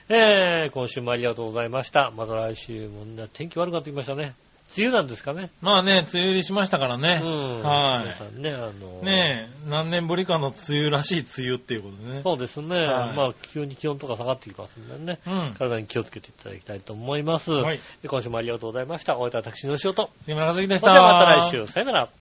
[0.09, 2.13] えー、今週もありがとうございました。
[2.17, 4.35] また来週もね、天気悪くなってきましたね。
[4.77, 5.51] 梅雨なんですかね。
[5.61, 7.21] まあね、梅雨入りしましたからうね。
[7.21, 7.63] ん。
[7.63, 12.23] はい皆さんね、あの、ねえ、何年ぶりかの梅雨らしい梅雨っていうことでね。
[12.23, 12.77] そうですね。
[12.77, 15.21] はいまあ、急に気温とか下がってきますんでね。
[15.27, 15.55] うん。
[15.57, 17.53] 体に気をつけていただきたいと思います。
[17.53, 17.81] はい。
[18.03, 19.17] で今週もありがとうございました。
[19.17, 20.11] お会いいたい私の仕事。
[20.25, 20.93] 杉村和樹でした。
[20.93, 21.67] ではまた来週。
[21.67, 22.09] さよなら。